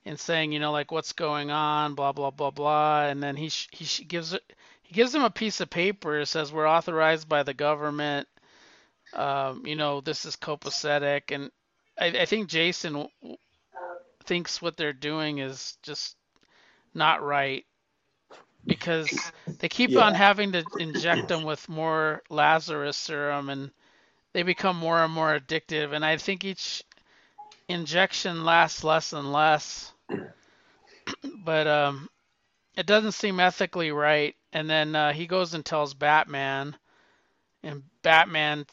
and 0.05 0.21
saying, 0.21 0.53
you 0.53 0.59
know, 0.59 0.73
like 0.73 0.93
what's 0.93 1.13
going 1.13 1.51
on, 1.51 1.95
blah 1.95 2.13
blah 2.13 2.31
blah 2.31 2.51
blah, 2.51 3.07
and 3.07 3.23
then 3.23 3.37
he 3.37 3.49
sh- 3.49 3.69
he 3.73 3.85
sh- 3.85 4.07
gives 4.07 4.35
it 4.35 4.43
he 4.89 4.95
gives 4.95 5.15
him 5.15 5.25
a 5.25 5.31
piece 5.31 5.61
of 5.61 5.71
paper. 5.71 6.21
It 6.21 6.27
says 6.27 6.53
we're 6.53 6.69
authorized 6.69 7.29
by 7.29 7.45
the 7.45 7.55
government. 7.55 8.29
Um, 9.13 9.67
you 9.67 9.77
know, 9.77 10.01
this 10.01 10.27
is 10.27 10.37
copacetic, 10.37 11.35
and 11.35 11.51
I, 11.99 12.07
I 12.23 12.27
think 12.27 12.49
Jason 12.49 13.09
thinks 14.25 14.63
what 14.63 14.77
they're 14.77 14.93
doing 14.93 15.39
is 15.39 15.79
just 15.83 16.17
not 16.95 17.23
right 17.23 17.67
because 18.67 19.33
they 19.59 19.69
keep 19.69 19.97
Yeah. 19.97 20.05
on 20.05 20.15
having 20.15 20.53
to 20.53 20.67
inject 20.79 21.29
them 21.29 21.45
with 21.45 21.69
more 21.69 22.23
Lazarus 22.31 22.97
serum 22.97 23.51
and 23.51 23.73
they 24.33 24.43
become 24.43 24.77
more 24.77 25.03
and 25.03 25.13
more 25.13 25.39
addictive 25.39 25.93
and 25.93 26.05
I 26.05 26.17
think 26.19 26.45
each 26.45 26.85
injection 27.69 28.45
lasts 28.45 28.85
less 28.85 29.13
and 29.13 29.33
less 29.33 29.93
but 31.45 31.67
um 31.67 32.09
it 32.79 32.87
doesn't 32.87 33.13
seem 33.13 33.41
ethically 33.41 33.91
right. 33.93 34.37
And 34.55 34.71
then 34.71 34.97
uh, 34.97 35.13
he 35.13 35.27
goes 35.27 35.53
and 35.53 35.65
tells 35.65 35.95
Batman 35.95 36.77
and 37.63 37.83
Batman 38.03 38.67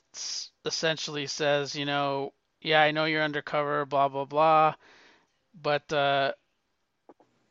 essentially 0.66 1.28
says 1.28 1.76
you 1.76 1.86
know 1.86 2.34
yeah 2.62 2.82
I 2.82 2.92
know 2.92 3.06
you're 3.06 3.24
undercover 3.24 3.86
blah 3.86 4.08
blah 4.08 4.26
blah. 4.26 4.76
But 5.60 5.92
uh 5.92 6.34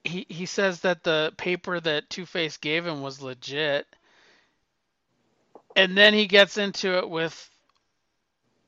he 0.04 0.26
he 0.28 0.46
says 0.46 0.80
that 0.80 1.02
the 1.02 1.32
paper 1.36 1.80
that 1.80 2.08
Two 2.10 2.26
Face 2.26 2.56
gave 2.58 2.86
him 2.86 3.02
was 3.02 3.22
legit, 3.22 3.86
and 5.74 5.96
then 5.96 6.14
he 6.14 6.26
gets 6.26 6.58
into 6.58 6.98
it 6.98 7.08
with 7.08 7.50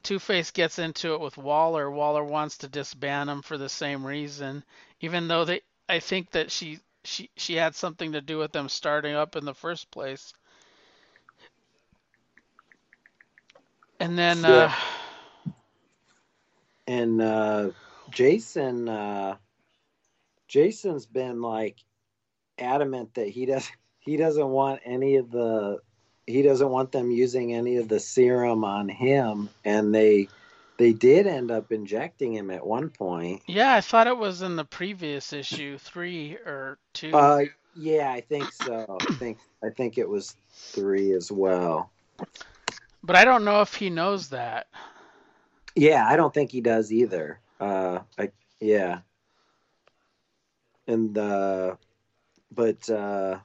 Two 0.03 0.19
Face 0.19 0.51
gets 0.51 0.79
into 0.79 1.15
it 1.15 1.21
with 1.21 1.37
Waller. 1.37 1.91
Waller 1.91 2.25
wants 2.25 2.59
to 2.59 2.69
disband 2.69 3.29
him 3.31 3.43
for 3.43 3.59
the 3.59 3.69
same 3.69 4.05
reason, 4.05 4.65
even 5.01 5.29
though 5.29 5.45
they 5.45 5.61
I 5.89 6.01
think 6.01 6.31
that 6.33 6.51
she 6.51 6.81
she 7.07 7.31
she 7.37 7.55
had 7.55 7.75
something 7.75 8.13
to 8.13 8.21
do 8.21 8.39
with 8.39 8.53
them 8.53 8.69
starting 8.69 9.15
up 9.15 9.37
in 9.37 9.45
the 9.45 9.55
first 9.55 9.91
place. 9.91 10.33
And 14.01 14.19
then 14.19 14.45
uh, 14.45 14.73
and 16.87 17.21
uh 17.21 17.71
Jason 18.11 18.89
uh 18.89 19.37
Jason's 20.49 21.07
been 21.07 21.41
like 21.41 21.77
adamant 22.59 23.15
that 23.15 23.29
he 23.29 23.47
does 23.47 23.71
he 24.01 24.17
doesn't 24.17 24.49
want 24.49 24.81
any 24.85 25.17
of 25.17 25.31
the 25.31 25.79
he 26.27 26.43
doesn't 26.43 26.71
want 26.71 26.93
them 26.93 27.11
using 27.11 27.53
any 27.53 27.77
of 27.77 27.89
the 27.89 28.01
serum 28.01 28.65
on 28.65 28.89
him 28.89 29.49
and 29.65 29.95
they 29.95 30.29
they 30.79 30.93
did 30.93 31.27
end 31.27 31.51
up 31.51 31.73
injecting 31.73 32.35
him 32.35 32.51
at 32.51 32.67
one 32.67 32.91
point. 32.91 33.43
yeah, 33.47 33.75
I 33.75 33.81
thought 33.81 34.07
it 34.07 34.17
was 34.17 34.43
in 34.43 34.57
the 34.57 34.65
previous 34.65 35.33
issue 35.33 35.79
three 35.79 36.35
or 36.35 36.79
two. 36.93 37.15
Uh 37.15 37.45
yeah, 37.77 38.11
I 38.11 38.23
think 38.23 38.51
so. 38.53 38.99
I 39.01 39.13
think 39.15 39.39
I 39.63 39.69
think 39.69 39.99
it 39.99 40.09
was 40.09 40.35
3 40.51 41.13
as 41.13 41.31
well. 41.31 41.91
But 43.03 43.17
I 43.17 43.25
don't 43.25 43.45
know 43.45 43.61
if 43.61 43.75
he 43.75 43.91
knows 43.91 44.31
that. 44.31 44.67
Yeah, 45.75 46.07
I 46.09 46.17
don't 46.17 46.33
think 46.33 46.51
he 46.51 46.61
does 46.61 46.91
either. 46.91 47.39
Uh, 47.61 48.01
I 48.19 48.31
yeah, 48.61 49.01
and 50.87 51.17
uh, 51.17 51.77
but 52.51 52.89
uh, 52.89 53.39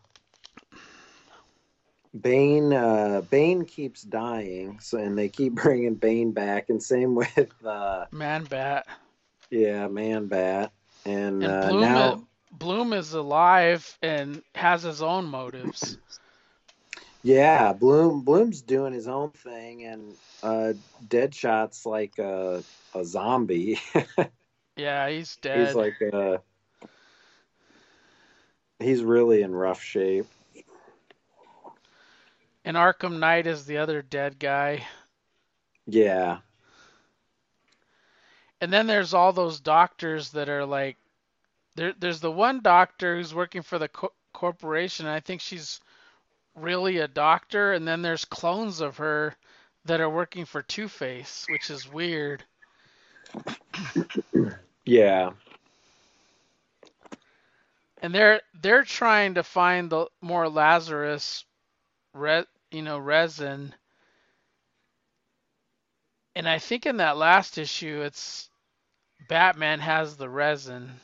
Bane 2.19 2.73
uh, 2.73 3.21
Bane 3.29 3.65
keeps 3.65 4.01
dying, 4.01 4.79
so 4.79 4.97
and 4.97 5.17
they 5.17 5.29
keep 5.29 5.53
bringing 5.55 5.95
Bane 5.95 6.31
back, 6.31 6.69
and 6.69 6.81
same 6.81 7.15
with 7.15 7.53
uh, 7.65 8.05
Man 8.11 8.45
Bat. 8.45 8.87
yeah 9.49 9.87
Man 9.87 10.27
Bat, 10.27 10.71
and, 11.05 11.43
And 11.43 11.51
uh, 11.51 11.69
Bloom 11.69 11.83
now 11.83 12.13
is, 12.13 12.21
Bloom 12.51 12.93
is 12.93 13.13
alive 13.13 13.97
and 14.01 14.43
has 14.55 14.83
his 14.83 15.01
own 15.01 15.25
motives. 15.25 15.97
yeah 17.23 17.73
Bloom 17.73 18.21
Bloom's 18.21 18.61
doing 18.61 18.93
his 18.93 19.07
own 19.07 19.31
thing, 19.31 19.85
and 19.85 20.17
uh, 20.43 20.73
Deadshot's 21.07 21.85
like 21.85 22.17
a 22.19 22.63
a 22.93 23.05
zombie. 23.05 23.79
Yeah, 24.77 25.09
he's 25.09 25.35
dead. 25.37 25.67
he's 25.67 25.75
like 25.75 25.95
uh 26.13 26.37
he's 28.79 29.03
really 29.03 29.41
in 29.43 29.53
rough 29.53 29.81
shape. 29.81 30.27
And 32.65 32.75
Arkham 32.77 33.19
Knight 33.19 33.47
is 33.47 33.65
the 33.65 33.77
other 33.77 34.01
dead 34.01 34.39
guy. 34.39 34.87
Yeah, 35.85 36.39
And 38.61 38.71
then 38.71 38.87
there's 38.87 39.13
all 39.13 39.33
those 39.33 39.59
doctors 39.59 40.31
that 40.31 40.49
are 40.49 40.65
like, 40.65 40.97
there. 41.75 41.93
There's 41.93 42.19
the 42.21 42.31
one 42.31 42.61
doctor 42.61 43.15
who's 43.17 43.33
working 43.33 43.61
for 43.61 43.77
the 43.79 43.87
co- 43.89 44.13
corporation. 44.33 45.05
I 45.07 45.19
think 45.19 45.41
she's 45.41 45.79
really 46.55 46.97
a 46.97 47.07
doctor. 47.07 47.73
And 47.73 47.87
then 47.87 48.01
there's 48.01 48.25
clones 48.25 48.81
of 48.81 48.97
her 48.97 49.35
that 49.85 49.99
are 50.01 50.09
working 50.09 50.45
for 50.45 50.61
Two 50.61 50.87
Face, 50.87 51.47
which 51.49 51.69
is 51.69 51.87
weird. 51.87 52.43
yeah, 54.85 55.31
And 58.01 58.13
they're 58.13 58.41
they're 58.53 58.83
trying 58.83 59.35
to 59.35 59.43
find 59.43 59.89
the 59.89 60.07
more 60.21 60.49
Lazarus, 60.49 61.45
re, 62.13 62.45
you 62.71 62.81
know, 62.81 62.97
resin. 62.97 63.73
And 66.35 66.47
I 66.47 66.59
think 66.59 66.85
in 66.85 66.97
that 66.97 67.17
last 67.17 67.57
issue, 67.57 68.01
it's 68.01 68.49
Batman 69.27 69.79
has 69.79 70.17
the 70.17 70.29
resin. 70.29 70.99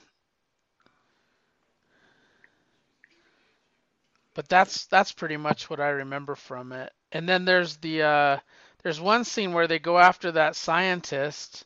But 4.34 4.48
that's 4.50 4.86
that's 4.86 5.12
pretty 5.12 5.38
much 5.38 5.70
what 5.70 5.80
I 5.80 5.90
remember 5.90 6.36
from 6.36 6.72
it. 6.72 6.94
And 7.12 7.28
then 7.28 7.46
there's 7.46 7.78
the 7.78 8.04
uh, 8.04 8.38
there's 8.84 9.02
one 9.02 9.24
scene 9.24 9.52
where 9.54 9.68
they 9.68 9.80
go 9.80 9.98
after 9.98 10.32
that 10.34 10.56
scientist, 10.56 11.66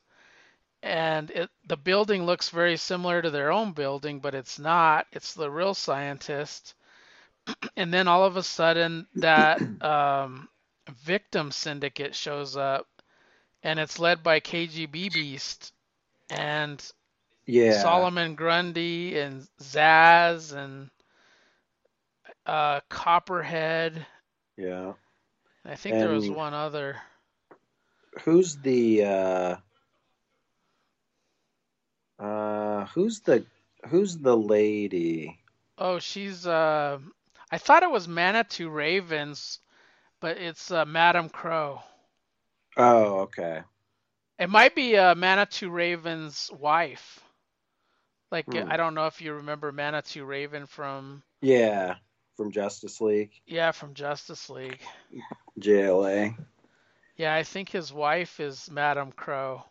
and 0.81 1.29
it 1.31 1.49
the 1.67 1.77
building 1.77 2.25
looks 2.25 2.49
very 2.49 2.77
similar 2.77 3.21
to 3.21 3.29
their 3.29 3.51
own 3.51 3.73
building, 3.73 4.19
but 4.21 4.33
it's 4.35 4.57
not. 4.57 5.05
It's 5.11 5.33
the 5.33 5.51
real 5.51 5.73
scientist. 5.73 6.73
And 7.75 7.93
then 7.93 8.07
all 8.07 8.23
of 8.23 8.37
a 8.37 8.43
sudden, 8.43 9.07
that 9.15 9.61
um, 9.81 10.47
victim 11.03 11.51
syndicate 11.51 12.15
shows 12.15 12.55
up, 12.55 12.87
and 13.63 13.79
it's 13.79 13.99
led 13.99 14.23
by 14.23 14.39
KGB 14.39 15.13
Beast 15.13 15.73
and 16.29 16.83
yeah. 17.45 17.81
Solomon 17.81 18.35
Grundy 18.35 19.19
and 19.19 19.47
Zsasz 19.61 20.53
and 20.53 20.89
uh, 22.45 22.81
Copperhead. 22.89 24.05
Yeah. 24.57 24.93
I 25.65 25.75
think 25.75 25.95
there 25.95 26.09
was 26.09 26.29
one 26.29 26.53
other. 26.53 26.97
Who's 28.23 28.57
the 28.57 29.05
uh 29.05 29.55
uh 32.19 32.85
who's 32.87 33.21
the 33.21 33.45
who's 33.87 34.17
the 34.17 34.35
lady? 34.35 35.39
Oh, 35.77 35.99
she's. 35.99 36.45
Uh, 36.45 36.99
I 37.51 37.57
thought 37.57 37.83
it 37.83 37.91
was 37.91 38.07
Manitou 38.07 38.69
Ravens, 38.69 39.59
but 40.21 40.37
it's 40.37 40.71
uh, 40.71 40.85
Madame 40.85 41.29
Crow. 41.29 41.81
Oh, 42.77 43.19
okay. 43.21 43.61
It 44.39 44.49
might 44.49 44.75
be 44.75 44.97
uh, 44.97 45.15
Manitou 45.15 45.69
Raven's 45.69 46.49
wife. 46.57 47.19
Like 48.31 48.45
Hmm. 48.45 48.69
I 48.69 48.77
don't 48.77 48.95
know 48.95 49.07
if 49.07 49.21
you 49.21 49.33
remember 49.33 49.71
Manitou 49.71 50.23
Raven 50.25 50.65
from 50.65 51.23
Yeah, 51.41 51.95
from 52.37 52.51
Justice 52.51 53.01
League, 53.01 53.31
yeah 53.45 53.71
from 53.71 53.93
Justice 53.93 54.49
League. 54.49 54.79
JLA. 55.59 56.35
Yeah, 57.17 57.35
I 57.35 57.43
think 57.43 57.69
his 57.69 57.93
wife 57.93 58.39
is 58.39 58.69
Madame 58.71 59.11
Crow. 59.11 59.63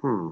Hmm. 0.00 0.30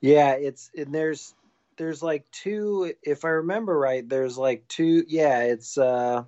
Yeah, 0.00 0.32
it's 0.34 0.70
and 0.76 0.94
there's 0.94 1.34
there's 1.78 2.02
like 2.02 2.30
two 2.30 2.92
if 3.02 3.24
I 3.24 3.28
remember 3.28 3.78
right, 3.78 4.06
there's 4.06 4.36
like 4.36 4.66
two 4.68 5.04
yeah, 5.08 5.42
it's 5.44 5.78
uh 5.78 6.24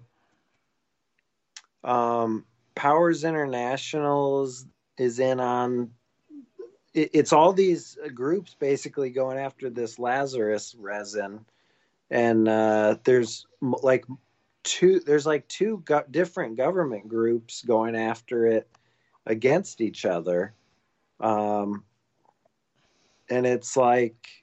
um 1.84 2.46
Powers 2.74 3.24
Internationals 3.24 4.64
is 4.96 5.18
in 5.18 5.40
on 5.40 5.90
it, 6.94 7.10
it's 7.12 7.32
all 7.32 7.52
these 7.52 7.98
groups 8.14 8.54
basically 8.58 9.10
going 9.10 9.38
after 9.38 9.68
this 9.68 9.98
Lazarus 9.98 10.74
resin. 10.78 11.44
And 12.10 12.48
uh 12.48 12.96
there's 13.04 13.46
like 13.60 14.06
two 14.62 15.00
there's 15.00 15.26
like 15.26 15.46
two 15.48 15.82
go- 15.84 16.04
different 16.10 16.56
government 16.56 17.08
groups 17.08 17.62
going 17.62 17.96
after 17.96 18.46
it 18.46 18.68
against 19.26 19.80
each 19.80 20.04
other. 20.04 20.54
Um 21.18 21.84
and 23.28 23.46
it's 23.46 23.76
like 23.76 24.39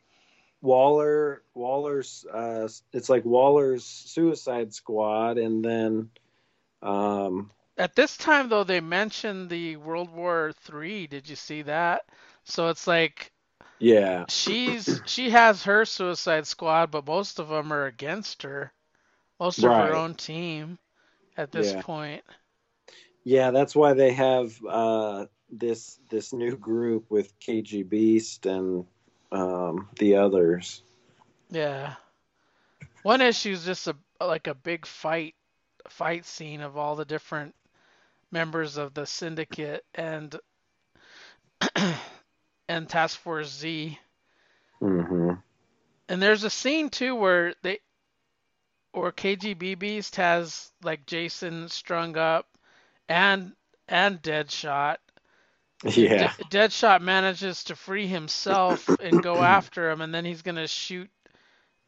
waller 0.62 1.44
waller's 1.54 2.26
uh 2.34 2.68
it's 2.94 3.10
like 3.10 3.26
waller's 3.26 3.84
suicide 3.86 4.74
squad 4.74 5.38
and 5.38 5.64
then 5.64 6.10
um 6.82 7.52
At 7.78 7.96
this 7.96 8.18
time, 8.18 8.50
though, 8.50 8.64
they 8.64 8.80
mentioned 8.82 9.50
the 9.50 9.78
World 9.78 10.10
War 10.10 10.52
Three. 10.54 11.08
Did 11.08 11.30
you 11.30 11.36
see 11.36 11.62
that? 11.64 12.04
So 12.44 12.70
it's 12.70 12.88
like 12.88 13.32
yeah 13.80 14.26
she's 14.28 15.02
she 15.06 15.30
has 15.32 15.64
her 15.64 15.86
Suicide 15.86 16.48
Squad, 16.48 16.92
but 16.92 17.06
most 17.06 17.40
of 17.40 17.50
them 17.50 17.72
are 17.74 17.86
against 17.86 18.44
her. 18.44 18.74
Most 19.40 19.64
of 19.64 19.76
Right. 19.76 19.78
her 19.78 19.94
own 19.94 20.16
team 20.16 20.80
at 21.38 21.52
this 21.52 21.74
Yeah. 21.74 21.74
point. 21.74 22.24
yeah 23.24 23.52
that's 23.52 23.76
why 23.76 23.94
they 23.94 24.12
have 24.12 24.54
uh 24.70 25.26
this 25.50 26.00
this 26.10 26.34
new 26.34 26.58
group 26.58 27.10
with 27.10 27.38
kg 27.40 27.88
beast 27.88 28.46
and 28.46 28.86
um 29.32 29.88
the 30.00 30.16
others 30.16 30.82
Yeah. 31.50 31.96
One 33.04 33.22
issue 33.22 33.52
is 33.52 33.66
just 33.66 33.88
a 33.88 33.96
like 34.20 34.48
a 34.48 34.54
big 34.54 34.86
fight 34.86 35.36
fight 35.90 36.26
scene 36.26 36.62
of 36.62 36.78
all 36.78 36.96
the 36.96 37.06
different 37.06 37.56
members 38.32 38.78
of 38.78 38.94
the 38.94 39.06
syndicate 39.06 39.86
and 39.96 40.36
and 42.68 42.90
Task 42.90 43.20
Force 43.20 43.50
Z. 43.50 43.98
Mm-hmm. 44.82 45.34
And 46.10 46.22
there's 46.22 46.44
a 46.44 46.50
scene 46.50 46.90
too 46.90 47.16
where 47.16 47.54
they 47.62 47.80
or 48.94 49.12
KGB 49.12 49.78
Beast 49.80 50.16
has 50.18 50.72
like 50.84 51.06
Jason 51.06 51.70
strung 51.70 52.18
up 52.18 52.48
and 53.08 53.54
and 53.88 54.22
Deadshot. 54.22 54.98
Yeah 55.84 56.34
De- 56.38 56.44
Deadshot 56.68 57.02
manages 57.02 57.64
to 57.66 57.76
free 57.76 58.08
himself 58.08 58.88
and 59.00 59.22
go 59.22 59.36
after 59.36 59.90
him 59.90 60.02
and 60.02 60.14
then 60.14 60.26
he's 60.26 60.42
going 60.42 60.56
to 60.56 60.68
shoot 60.68 61.10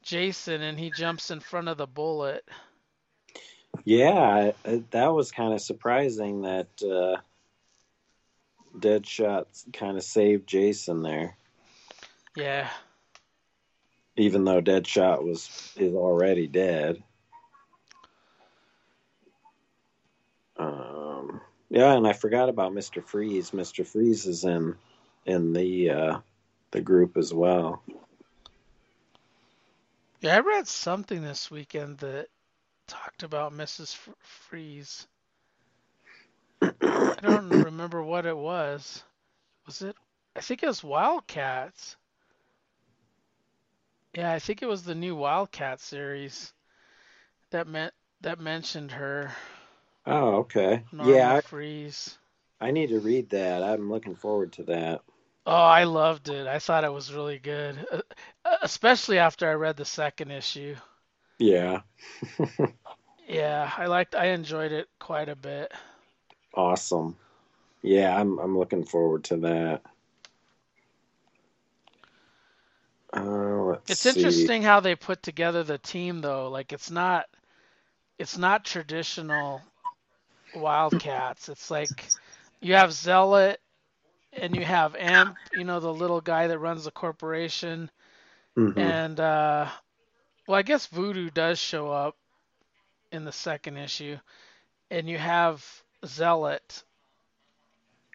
Jason 0.01 0.61
and 0.61 0.79
he 0.79 0.91
jumps 0.91 1.31
in 1.31 1.39
front 1.39 1.67
of 1.67 1.77
the 1.77 1.87
bullet. 1.87 2.47
Yeah, 3.85 4.51
that 4.91 5.07
was 5.13 5.31
kind 5.31 5.53
of 5.53 5.61
surprising 5.61 6.41
that 6.41 6.67
uh, 6.81 7.21
Deadshot 8.77 9.45
kind 9.73 9.97
of 9.97 10.03
saved 10.03 10.47
Jason 10.47 11.01
there, 11.01 11.35
Yeah. 12.35 12.69
even 14.15 14.43
though 14.43 14.61
Deadshot 14.61 15.23
was 15.23 15.73
is 15.77 15.93
already 15.93 16.47
dead. 16.47 17.01
Um, 20.57 20.88
yeah, 21.69 21.93
and 21.93 22.07
I 22.07 22.13
forgot 22.13 22.49
about 22.49 22.73
Mister 22.73 23.01
Freeze. 23.01 23.53
Mister 23.53 23.83
Freeze 23.83 24.25
is 24.25 24.43
in 24.43 24.75
in 25.25 25.53
the 25.53 25.89
uh, 25.89 26.17
the 26.71 26.81
group 26.81 27.17
as 27.17 27.33
well. 27.33 27.81
Yeah, 30.21 30.35
I 30.35 30.39
read 30.39 30.67
something 30.67 31.21
this 31.21 31.49
weekend 31.49 31.99
that 31.99 32.27
talked 32.87 33.23
about 33.23 33.53
Mrs. 33.53 33.93
F- 33.93 34.15
Freeze. 34.19 35.07
I 36.61 37.15
don't 37.21 37.49
remember 37.63 38.03
what 38.03 38.25
it 38.25 38.35
was. 38.35 39.03
Was 39.65 39.81
it? 39.81 39.95
I 40.35 40.41
think 40.41 40.63
it 40.63 40.67
was 40.67 40.83
Wildcats. 40.83 41.95
Yeah, 44.13 44.31
I 44.33 44.39
think 44.39 44.61
it 44.61 44.67
was 44.67 44.83
the 44.83 44.95
new 44.95 45.15
Wildcat 45.15 45.79
series 45.79 46.51
that 47.51 47.67
meant 47.67 47.93
that 48.21 48.39
mentioned 48.39 48.91
her, 48.91 49.31
Oh, 50.09 50.37
okay. 50.39 50.83
Norma 50.91 51.09
Yeah, 51.13 51.39
Freeze. 51.39 52.17
I, 52.59 52.71
need 52.71 52.87
to 52.89 52.99
read 52.99 53.29
that. 53.29 53.63
I'm 53.63 53.89
looking 53.91 54.15
forward 54.15 54.53
to 54.53 54.63
that. 54.63 55.01
Oh, 55.45 55.51
I 55.53 55.83
loved 55.83 56.29
it. 56.29 56.47
I 56.47 56.59
thought 56.59 56.83
it 56.85 56.93
was 56.93 57.13
really 57.13 57.39
good, 57.39 57.85
uh, 58.45 58.57
especially 58.61 59.19
after 59.19 59.49
I 59.49 59.53
read 59.53 59.75
the 59.77 59.85
second 59.85 60.31
issue. 60.31 60.75
Yeah. 61.39 61.81
Yeah, 63.27 63.71
I 63.77 63.85
liked 63.85 64.15
I 64.15 64.27
enjoyed 64.27 64.71
it 64.73 64.89
quite 64.99 65.29
a 65.29 65.35
bit. 65.35 65.71
awesome. 66.53 67.15
Yeah, 67.83 68.15
I'm 68.19 68.39
I'm 68.39 68.57
looking 68.57 68.85
forward 68.85 69.23
to 69.25 69.37
that. 69.37 69.83
Uh, 73.13 73.77
It's 73.87 74.05
see. 74.05 74.09
interesting 74.09 74.61
how 74.63 74.79
they 74.79 74.95
put 74.95 75.21
together 75.23 75.63
the 75.63 75.77
team 75.77 76.21
though. 76.21 76.49
Like 76.49 76.71
it's 76.73 76.89
not 76.91 77.27
it's 78.19 78.37
not 78.37 78.65
traditional 78.65 79.61
Wildcats. 80.53 81.49
It's 81.49 81.69
like 81.71 82.13
you 82.61 82.73
have 82.75 82.91
Zealot 82.93 83.59
and 84.33 84.55
you 84.55 84.63
have 84.65 84.95
Amp, 84.95 85.37
you 85.51 85.63
know, 85.65 85.79
the 85.79 85.93
little 85.93 86.21
guy 86.21 86.47
that 86.47 86.59
runs 86.59 86.83
the 86.85 86.91
corporation, 86.91 87.89
Mhm. 88.57 88.97
and 88.97 89.19
uh 89.19 89.69
well, 90.47 90.57
I 90.59 90.63
guess 90.63 90.87
Voodoo 90.87 91.29
does 91.29 91.59
show 91.59 91.91
up 91.91 92.15
in 93.11 93.23
the 93.25 93.31
second 93.31 93.77
issue, 93.77 94.17
and 94.89 95.07
you 95.09 95.17
have 95.17 95.65
Zealot, 96.05 96.83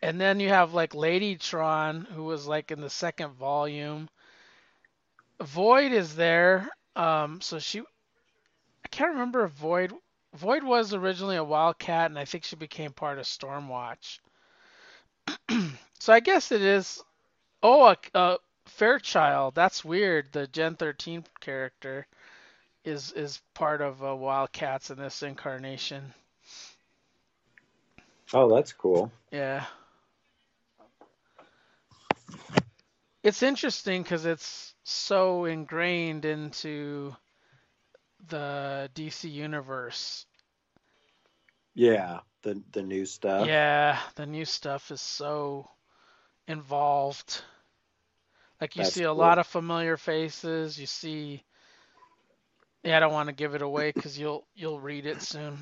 and 0.03 0.21
then 0.21 0.41
you 0.41 0.49
have 0.49 0.75
like 0.75 0.93
Ladytron, 0.93 2.07
who 2.09 2.25
was 2.25 2.47
like 2.47 2.71
in 2.71 2.81
the 2.81 2.91
second 2.91 3.33
volume. 3.33 4.09
Void 5.43 5.93
is 5.93 6.15
there, 6.17 6.71
um, 6.97 7.41
so 7.41 7.59
she, 7.59 7.81
I 7.81 8.89
can't 8.89 9.13
remember 9.13 9.45
if 9.45 9.53
Void, 9.53 9.93
Void 10.35 10.65
was 10.65 10.93
originally 10.95 11.37
a 11.37 11.45
Wildcat, 11.45 12.11
and 12.11 12.19
I 12.19 12.25
think 12.25 12.45
she 12.45 12.57
became 12.57 12.93
part 12.93 13.19
of 13.19 13.25
Stormwatch. 13.25 14.19
so 16.01 16.13
I 16.13 16.21
guess 16.21 16.51
it 16.53 16.61
is. 16.61 17.03
Oh, 17.63 17.87
a, 17.87 17.97
a 18.15 18.39
Fairchild. 18.67 19.55
That's 19.55 19.85
weird. 19.85 20.33
The 20.33 20.47
Gen 20.47 20.75
13 20.77 21.25
character 21.41 22.07
is 22.85 23.13
is 23.13 23.41
part 23.55 23.81
of 23.81 24.05
uh, 24.05 24.15
Wildcats 24.15 24.91
in 24.91 24.99
this 24.99 25.23
incarnation. 25.23 26.13
Oh, 28.33 28.53
that's 28.53 28.73
cool. 28.73 29.13
Yeah. 29.31 29.65
It's 33.23 33.43
interesting 33.43 34.03
because 34.03 34.27
it's 34.27 34.75
so 34.83 35.45
ingrained 35.45 36.25
into 36.25 37.17
the 38.29 38.91
DC 38.95 39.31
universe. 39.31 40.27
Yeah, 41.75 42.21
the 42.43 42.63
the 42.73 42.83
new 42.83 43.05
stuff. 43.07 43.49
Yeah, 43.49 44.01
the 44.17 44.27
new 44.27 44.45
stuff 44.45 44.91
is 44.91 45.01
so 45.01 45.71
involved. 46.47 47.43
Like 48.61 48.77
you 48.77 48.85
That's 48.85 48.91
see 48.95 49.03
a 49.05 49.13
cool. 49.13 49.15
lot 49.15 49.39
of 49.39 49.47
familiar 49.47 49.97
faces. 49.97 50.79
You 50.79 50.87
see, 50.87 51.45
yeah, 52.83 52.97
I 52.97 53.01
don't 53.01 53.13
want 53.13 53.29
to 53.29 53.35
give 53.35 53.55
it 53.55 53.63
away 53.63 53.91
because 53.91 54.19
you'll 54.19 54.47
you'll 54.55 54.81
read 54.81 55.07
it 55.07 55.23
soon. 55.23 55.59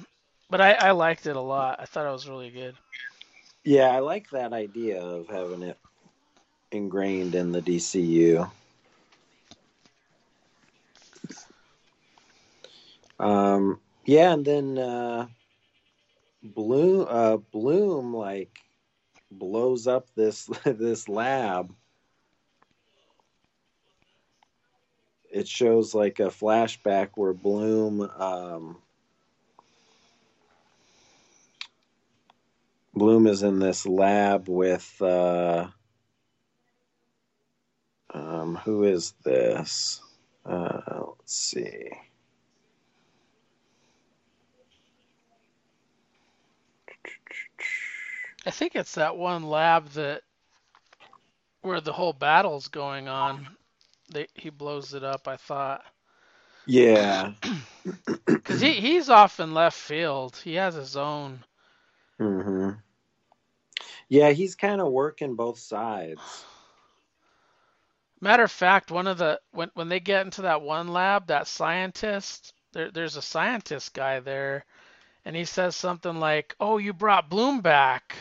But 0.50 0.60
I, 0.60 0.72
I 0.72 0.90
liked 0.92 1.26
it 1.26 1.36
a 1.36 1.40
lot. 1.40 1.80
I 1.80 1.86
thought 1.86 2.06
it 2.06 2.12
was 2.12 2.28
really 2.28 2.50
good. 2.50 2.76
Yeah, 3.64 3.88
I 3.90 4.00
like 4.00 4.30
that 4.30 4.52
idea 4.52 5.02
of 5.02 5.28
having 5.28 5.62
it 5.62 5.78
ingrained 6.72 7.34
in 7.34 7.52
the 7.52 7.60
DCU. 7.62 8.50
Um, 13.22 13.78
yeah, 14.04 14.32
and 14.32 14.44
then 14.44 14.78
uh, 14.78 15.28
Bloom, 16.42 17.06
uh, 17.08 17.36
Bloom, 17.36 18.14
like 18.14 18.58
blows 19.30 19.86
up 19.86 20.08
this 20.16 20.46
this 20.64 21.08
lab. 21.08 21.72
It 25.32 25.46
shows 25.46 25.94
like 25.94 26.18
a 26.18 26.24
flashback 26.24 27.10
where 27.14 27.32
Bloom, 27.32 28.02
um, 28.02 28.78
Bloom 32.92 33.28
is 33.28 33.44
in 33.44 33.60
this 33.60 33.86
lab 33.86 34.48
with 34.48 35.00
uh, 35.00 35.68
um, 38.12 38.56
who 38.56 38.82
is 38.82 39.14
this? 39.24 40.02
Uh, 40.44 40.80
let's 41.18 41.34
see. 41.34 41.88
I 48.46 48.50
think 48.50 48.76
it's 48.76 48.94
that 48.96 49.16
one 49.16 49.44
lab 49.44 49.88
that 49.90 50.22
where 51.62 51.80
the 51.80 51.92
whole 51.92 52.12
battle's 52.14 52.68
going 52.68 53.08
on. 53.08 53.48
They, 54.12 54.28
he 54.34 54.50
blows 54.50 54.94
it 54.94 55.04
up. 55.04 55.28
I 55.28 55.36
thought 55.36 55.84
Yeah. 56.66 57.32
because 58.44 58.60
he 58.60 58.74
he's 58.80 59.08
off 59.10 59.40
in 59.40 59.54
left 59.54 59.78
field. 59.78 60.36
He 60.44 60.54
has 60.54 60.74
his 60.74 60.96
own. 60.96 61.44
hmm 62.18 62.70
Yeah, 64.08 64.30
he's 64.30 64.56
kind 64.56 64.80
of 64.80 64.92
working 64.92 65.36
both 65.36 65.58
sides. 65.58 66.46
Matter 68.20 68.44
of 68.44 68.52
fact, 68.52 68.90
one 68.90 69.06
of 69.08 69.18
the 69.18 69.40
when 69.52 69.70
when 69.74 69.88
they 69.90 70.00
get 70.00 70.26
into 70.26 70.42
that 70.42 70.62
one 70.62 70.88
lab, 70.88 71.28
that 71.28 71.46
scientist, 71.48 72.54
there 72.72 72.90
there's 72.90 73.16
a 73.16 73.22
scientist 73.22 73.94
guy 73.94 74.20
there, 74.20 74.64
and 75.24 75.36
he 75.36 75.44
says 75.44 75.76
something 75.76 76.20
like, 76.20 76.56
"Oh, 76.60 76.78
you 76.78 76.92
brought 76.94 77.30
Bloom 77.30 77.60
back," 77.62 78.16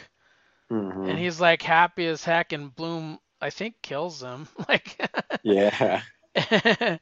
hmm 0.72 0.96
and 1.06 1.20
he's 1.20 1.40
like 1.42 1.62
happy 1.64 2.06
as 2.08 2.24
heck, 2.26 2.52
and 2.54 2.76
Bloom 2.76 3.20
I 3.42 3.50
think 3.52 3.76
kills 3.84 4.22
him. 4.24 4.48
Like, 4.70 4.98
Yeah. 5.44 6.04
and 6.52 7.00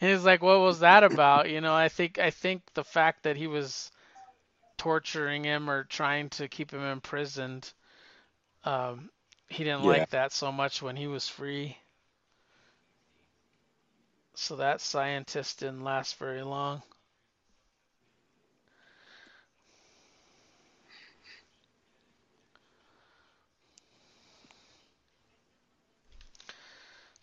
he's 0.00 0.24
like, 0.24 0.42
"What 0.42 0.60
was 0.60 0.80
that 0.80 1.04
about?" 1.04 1.50
You 1.50 1.60
know, 1.60 1.74
I 1.74 1.88
think 1.88 2.18
I 2.18 2.30
think 2.30 2.62
the 2.74 2.84
fact 2.84 3.24
that 3.24 3.36
he 3.36 3.46
was 3.48 3.90
torturing 4.78 5.44
him 5.44 5.70
or 5.70 5.84
trying 5.84 6.30
to 6.30 6.48
keep 6.48 6.72
him 6.72 6.82
imprisoned, 6.82 7.72
um, 8.64 9.10
he 9.48 9.64
didn't 9.64 9.82
Yeah. 9.82 10.06
like 10.06 10.10
that 10.10 10.32
so 10.32 10.52
much 10.52 10.82
when 10.82 10.96
he 10.96 11.06
was 11.08 11.28
free. 11.28 11.78
So 14.34 14.56
that 14.56 14.80
scientist 14.80 15.60
didn't 15.60 15.84
last 15.84 16.16
very 16.16 16.42
long. 16.42 16.82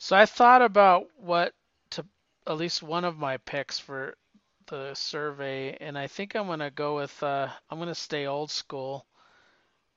So 0.09 0.15
I 0.17 0.25
thought 0.25 0.63
about 0.63 1.05
what 1.17 1.53
to 1.91 2.03
at 2.47 2.57
least 2.57 2.81
one 2.81 3.05
of 3.05 3.19
my 3.19 3.37
picks 3.37 3.77
for 3.77 4.17
the 4.65 4.95
survey, 4.95 5.77
and 5.79 5.95
I 5.99 6.07
think 6.07 6.35
I'm 6.35 6.47
gonna 6.47 6.71
go 6.71 6.95
with 6.95 7.21
uh, 7.21 7.47
I'm 7.69 7.77
gonna 7.77 7.93
stay 7.93 8.25
old 8.25 8.49
school 8.49 9.05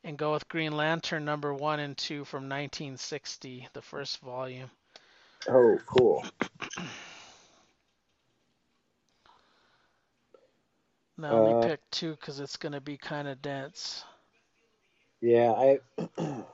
and 0.04 0.18
go 0.18 0.32
with 0.32 0.48
Green 0.48 0.76
Lantern 0.76 1.24
number 1.24 1.54
one 1.54 1.80
and 1.80 1.96
two 1.96 2.24
from 2.26 2.48
1960, 2.48 3.68
the 3.72 3.80
first 3.82 4.18
volume. 4.20 4.70
Oh, 5.48 5.78
cool. 5.86 6.24
Now 11.16 11.34
let 11.34 11.42
Uh, 11.42 11.44
me 11.44 11.54
pick 11.54 11.80
two 11.90 12.12
because 12.12 12.40
it's 12.40 12.56
gonna 12.58 12.80
be 12.80 12.98
kind 12.98 13.28
of 13.28 13.40
dense. 13.42 14.04
Yeah, 15.20 15.52
I 15.52 15.80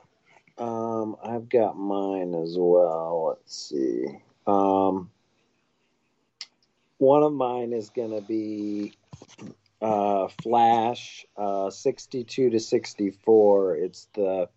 um 0.59 1.15
I've 1.23 1.49
got 1.49 1.77
mine 1.77 2.35
as 2.35 2.55
well. 2.57 3.27
Let's 3.29 3.69
see. 3.69 4.05
Um 4.45 5.09
one 6.97 7.23
of 7.23 7.31
mine 7.31 7.71
is 7.71 7.89
going 7.89 8.11
to 8.11 8.21
be 8.21 8.93
uh 9.81 10.27
Flash 10.43 11.25
uh 11.37 11.69
62 11.69 12.49
to 12.51 12.59
64. 12.59 13.75
It's 13.77 14.07
the 14.13 14.49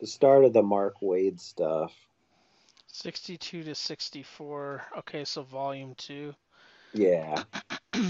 the 0.00 0.06
start 0.06 0.44
of 0.44 0.52
the 0.52 0.62
Mark 0.62 1.00
Waid 1.02 1.40
stuff. 1.40 1.92
62 2.88 3.64
to 3.64 3.74
64. 3.74 4.84
Okay, 4.98 5.24
so 5.24 5.42
volume 5.42 5.94
two. 5.96 6.34
Yeah. 6.92 7.42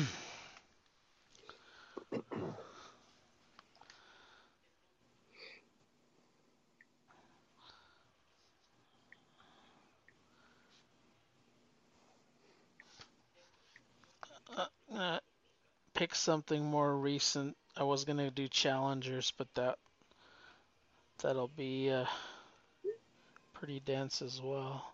Uh, 14.95 15.19
pick 15.95 16.15
something 16.15 16.65
more 16.65 16.97
recent. 16.97 17.57
I 17.77 17.85
was 17.85 18.05
gonna 18.05 18.31
do 18.31 18.49
challengers, 18.49 19.33
but 19.39 19.49
that 19.55 19.79
that'll 21.23 21.49
be 21.49 21.91
uh, 21.91 22.05
pretty 23.55 23.81
dense 23.81 24.21
as 24.21 24.41
well. 24.43 24.85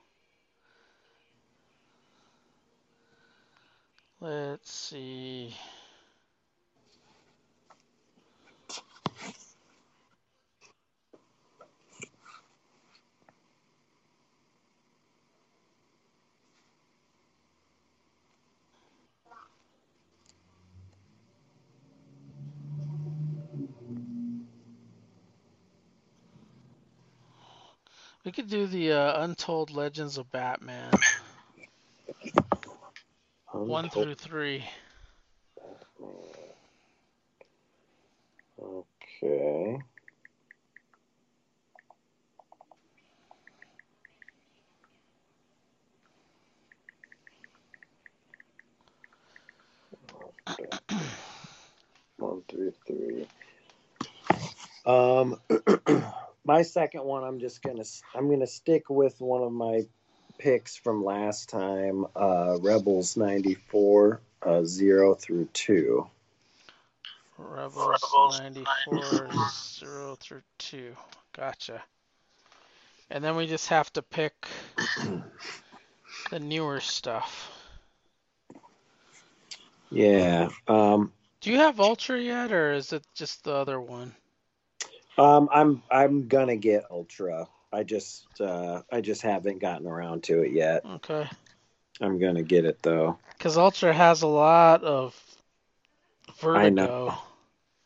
Let's 4.21 4.73
see. 4.73 5.55
Could 28.39 28.49
do 28.49 28.69
the 28.69 28.93
uh, 28.93 29.25
Untold 29.25 29.73
Legends 29.73 30.17
of 30.17 30.31
Batman 30.31 30.93
one 33.53 33.91
through 33.91 34.15
three. 34.15 34.65
Okay. 38.63 39.83
One 52.19 52.43
through 52.49 52.73
three. 52.87 53.27
Um, 54.87 55.41
my 56.49 56.63
second 56.63 57.05
one, 57.05 57.25
I'm 57.25 57.39
just 57.39 57.63
gonna 57.63 57.85
I'm 58.15 58.31
gonna 58.31 58.47
stick 58.47 58.89
with 58.89 59.21
one 59.21 59.43
of 59.43 59.53
my 59.53 59.83
picks 60.39 60.75
from 60.77 61.05
last 61.05 61.51
time. 61.51 62.07
Uh, 62.17 62.57
Rebels 62.63 63.19
'94, 63.19 64.23
uh, 64.43 64.65
zero 64.65 65.15
through 65.15 65.45
two. 65.53 66.09
Rebels 67.37 68.41
94, 68.41 69.31
0 69.79 70.17
through 70.17 70.43
2. 70.59 70.97
Gotcha. 71.37 71.81
And 73.11 73.23
then 73.23 73.37
we 73.37 73.47
just 73.47 73.69
have 73.69 73.93
to 73.93 74.03
pick 74.03 74.35
the 76.31 76.41
newer 76.41 76.81
stuff. 76.81 77.53
Yeah. 79.91 80.49
Um, 80.67 81.13
Do 81.41 81.53
you 81.53 81.59
have 81.59 81.79
Ultra 81.79 82.21
yet, 82.21 82.51
or 82.51 82.73
is 82.73 82.93
it 82.93 83.07
just 83.15 83.45
the 83.45 83.55
other 83.55 83.81
one? 83.81 84.17
Um, 85.19 85.49
I'm 85.53 85.83
I'm 85.91 86.29
gonna 86.29 86.57
get 86.57 86.85
Ultra. 86.91 87.49
I 87.73 87.83
just 87.83 88.41
uh, 88.41 88.83
I 88.91 89.01
just 89.01 89.23
haven't 89.23 89.59
gotten 89.59 89.87
around 89.87 90.23
to 90.25 90.43
it 90.43 90.53
yet. 90.53 90.85
Okay. 90.85 91.29
I'm 92.01 92.19
gonna 92.19 92.43
get 92.43 92.65
it 92.65 92.83
though. 92.83 93.19
Because 93.37 93.59
Ultra 93.59 93.93
has 93.93 94.23
a 94.23 94.27
lot 94.27 94.85
of 94.85 95.21
vertigo. 96.41 96.59
I 96.67 96.69
know. 96.69 97.19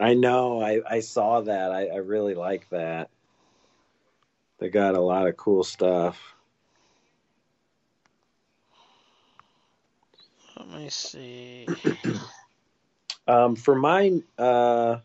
I 0.00 0.14
know. 0.14 0.60
I, 0.60 0.80
I 0.88 1.00
saw 1.00 1.40
that. 1.42 1.72
I, 1.72 1.86
I 1.86 1.96
really 1.96 2.34
like 2.34 2.68
that. 2.70 3.08
They 4.58 4.68
got 4.68 4.94
a 4.94 5.00
lot 5.00 5.26
of 5.26 5.36
cool 5.36 5.64
stuff. 5.64 6.34
Let 10.56 10.68
me 10.68 10.88
see. 10.90 11.66
Um, 13.28 13.54
for 13.54 13.76
my 13.76 14.20
uh, 14.36 14.98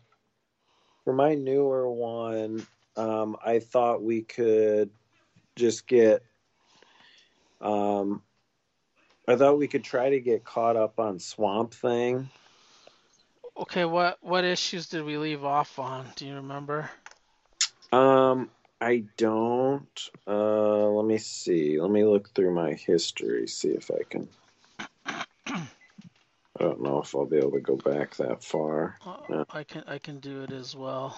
for 1.08 1.14
my 1.14 1.34
newer 1.34 1.90
one, 1.90 2.66
um, 2.94 3.34
I 3.42 3.60
thought 3.60 4.02
we 4.02 4.20
could 4.20 4.90
just 5.56 5.86
get. 5.86 6.22
Um, 7.62 8.20
I 9.26 9.36
thought 9.36 9.56
we 9.56 9.68
could 9.68 9.84
try 9.84 10.10
to 10.10 10.20
get 10.20 10.44
caught 10.44 10.76
up 10.76 11.00
on 11.00 11.18
Swamp 11.18 11.72
Thing. 11.72 12.28
Okay, 13.56 13.86
what 13.86 14.18
what 14.20 14.44
issues 14.44 14.86
did 14.88 15.02
we 15.02 15.16
leave 15.16 15.46
off 15.46 15.78
on? 15.78 16.04
Do 16.14 16.26
you 16.26 16.34
remember? 16.34 16.90
Um, 17.90 18.50
I 18.78 19.04
don't. 19.16 20.10
Uh, 20.26 20.88
let 20.88 21.06
me 21.06 21.16
see. 21.16 21.80
Let 21.80 21.90
me 21.90 22.04
look 22.04 22.34
through 22.34 22.54
my 22.54 22.74
history, 22.74 23.46
see 23.46 23.70
if 23.70 23.90
I 23.90 24.02
can. 24.10 24.28
I 26.58 26.64
don't 26.64 26.82
know 26.82 27.00
if 27.00 27.14
I'll 27.14 27.24
be 27.24 27.36
able 27.36 27.52
to 27.52 27.60
go 27.60 27.76
back 27.76 28.16
that 28.16 28.42
far. 28.42 28.96
Uh, 29.06 29.16
Yeah. 29.30 29.44
I 29.50 29.62
can 29.62 29.84
I 29.86 29.98
can 29.98 30.18
do 30.18 30.42
it 30.42 30.50
as 30.50 30.74
well. 30.74 31.16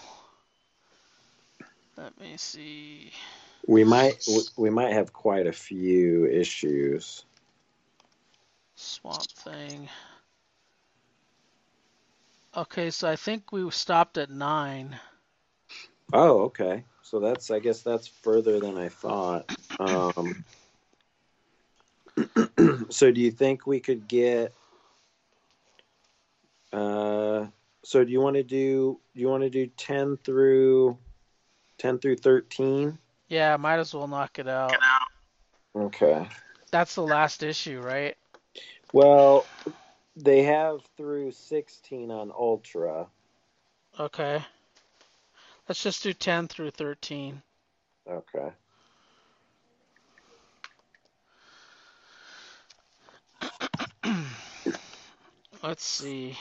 Let 1.97 2.19
me 2.21 2.37
see. 2.37 3.13
We 3.67 3.85
might 3.85 4.27
we 4.57 4.71
might 4.71 4.93
have 4.93 5.13
quite 5.13 5.47
a 5.47 5.53
few 5.53 6.27
issues. 6.27 7.25
Swamp 8.77 9.31
Thing. 9.31 9.89
Okay, 12.57 12.91
so 12.91 13.09
I 13.09 13.17
think 13.17 13.53
we 13.53 13.71
stopped 13.71 14.19
at 14.19 14.31
nine. 14.31 14.99
Oh, 16.13 16.43
okay. 16.43 16.85
So 17.03 17.21
that's 17.21 17.51
I 17.51 17.61
guess 17.61 17.83
that's 17.83 18.07
further 18.07 18.61
than 18.61 18.77
I 18.77 18.89
thought. 18.89 19.51
Um, 19.79 20.45
so 22.91 23.11
do 23.11 23.19
you 23.19 23.31
think 23.31 23.67
we 23.67 23.81
could 23.81 24.07
get? 24.07 24.53
Uh, 26.73 27.47
so 27.83 28.05
do 28.05 28.13
you 28.13 28.21
want 28.21 28.37
to 28.37 28.43
do? 28.43 29.01
Do 29.15 29.21
you 29.21 29.29
want 29.29 29.43
to 29.43 29.51
do 29.51 29.67
ten 29.77 30.17
through, 30.25 30.99
ten 31.79 31.99
through 31.99 32.17
thirteen? 32.17 32.99
Yeah, 33.29 33.57
might 33.57 33.79
as 33.79 33.95
well 33.95 34.09
knock 34.09 34.39
it 34.39 34.49
out. 34.49 34.77
Okay. 35.75 36.27
That's 36.71 36.95
the 36.95 37.03
last 37.03 37.43
issue, 37.43 37.81
right? 37.81 38.17
Well, 38.93 39.47
they 40.17 40.43
have 40.43 40.81
through 40.97 41.31
16 41.33 42.11
on 42.11 42.33
Ultra. 42.33 43.07
Okay. 43.99 44.43
Let's 45.69 45.83
just 45.83 46.03
do 46.03 46.13
10 46.13 46.49
through 46.49 46.73
13. 46.73 47.41
Okay. 48.11 48.51
Let's 55.63 55.85
see. 55.85 56.37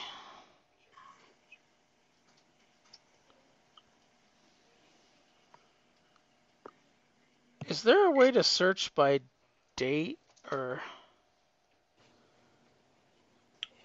Is 7.70 7.84
there 7.84 8.06
a 8.06 8.10
way 8.10 8.32
to 8.32 8.42
search 8.42 8.92
by 8.96 9.20
date 9.76 10.18
or 10.50 10.82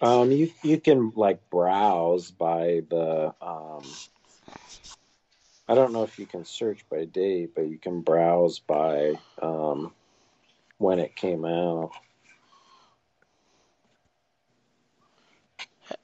Um, 0.00 0.32
you 0.32 0.50
you 0.62 0.80
can 0.80 1.12
like 1.14 1.48
browse 1.50 2.32
by 2.32 2.82
the 2.90 3.32
um. 3.40 3.84
I 5.68 5.74
don't 5.76 5.92
know 5.92 6.02
if 6.02 6.18
you 6.18 6.26
can 6.26 6.44
search 6.44 6.84
by 6.90 7.04
date, 7.04 7.52
but 7.54 7.68
you 7.68 7.78
can 7.78 8.00
browse 8.00 8.58
by 8.58 9.14
um, 9.40 9.92
when 10.78 10.98
it 10.98 11.14
came 11.14 11.44
out. 11.44 11.92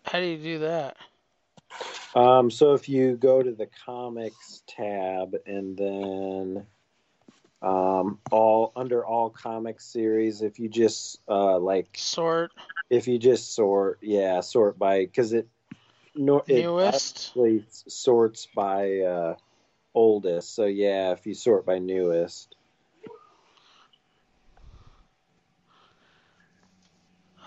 how 0.05 0.20
do 0.20 0.24
you 0.24 0.39
do 0.39 0.59
that? 0.61 0.97
Um, 2.14 2.51
so 2.51 2.74
if 2.74 2.89
you 2.89 3.16
go 3.16 3.43
to 3.43 3.53
the 3.53 3.68
comics 3.85 4.62
tab 4.68 5.35
and 5.47 5.76
then 5.76 6.66
um, 7.63 8.19
all 8.31 8.73
under 8.77 9.05
all 9.05 9.31
comic 9.31 9.81
series, 9.81 10.43
if 10.43 10.59
you 10.59 10.69
just 10.69 11.21
uh, 11.29 11.59
like 11.59 11.89
Sort 11.95 12.53
if 12.91 13.09
you 13.09 13.19
just 13.19 13.55
sort, 13.55 13.99
yeah, 14.03 14.41
sort 14.41 14.79
by 14.79 15.01
because 15.07 15.33
it 15.33 15.49
no 16.15 16.43
it 16.47 16.65
newest? 16.65 17.35
actually 17.35 17.65
sorts 17.89 18.47
by 18.55 19.01
uh, 19.01 19.37
oldest. 19.95 20.55
So 20.55 20.67
yeah, 20.67 21.13
if 21.13 21.27
you 21.27 21.35
sort 21.35 21.65
by 21.67 21.79
newest, 21.79 22.55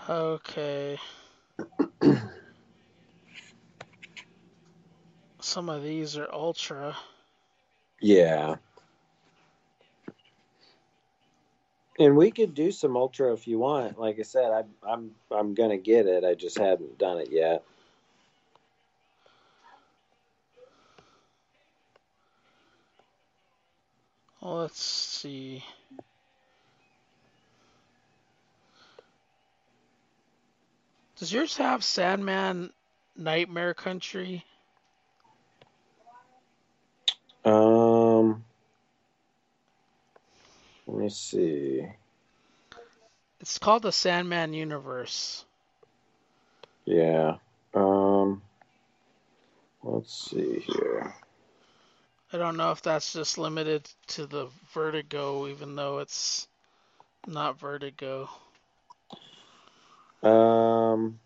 Okay. 0.08 0.98
Some 5.40 5.68
of 5.68 5.82
these 5.82 6.16
are 6.16 6.32
ultra. 6.32 6.96
yeah. 8.00 8.56
And 11.98 12.16
we 12.16 12.30
could 12.30 12.54
do 12.54 12.70
some 12.70 12.96
ultra 12.96 13.32
if 13.32 13.48
you 13.48 13.58
want. 13.58 13.98
Like 13.98 14.18
I 14.18 14.22
said, 14.22 14.50
I, 14.52 14.64
I'm 14.86 15.12
I'm 15.30 15.54
gonna 15.54 15.78
get 15.78 16.06
it. 16.06 16.24
I 16.24 16.34
just 16.34 16.58
hadn't 16.58 16.98
done 16.98 17.18
it 17.18 17.30
yet. 17.30 17.64
Well, 24.42 24.56
let's 24.58 24.82
see. 24.82 25.64
Does 31.18 31.32
yours 31.32 31.56
have 31.56 31.82
Sandman 31.82 32.70
Nightmare 33.16 33.72
Country? 33.72 34.44
Um, 37.46 38.44
let 40.86 40.98
me 40.98 41.08
see. 41.08 41.86
It's 43.40 43.58
called 43.58 43.82
the 43.82 43.92
Sandman 43.92 44.52
Universe. 44.52 45.44
Yeah. 46.84 47.36
Um, 47.74 48.42
let's 49.82 50.30
see 50.30 50.60
here. 50.60 51.14
I 52.32 52.38
don't 52.38 52.56
know 52.56 52.70
if 52.72 52.82
that's 52.82 53.12
just 53.12 53.38
limited 53.38 53.88
to 54.08 54.26
the 54.26 54.48
Vertigo, 54.72 55.48
even 55.48 55.76
though 55.76 55.98
it's 55.98 56.48
not 57.26 57.58
Vertigo. 57.60 58.28
Um, 60.22 61.18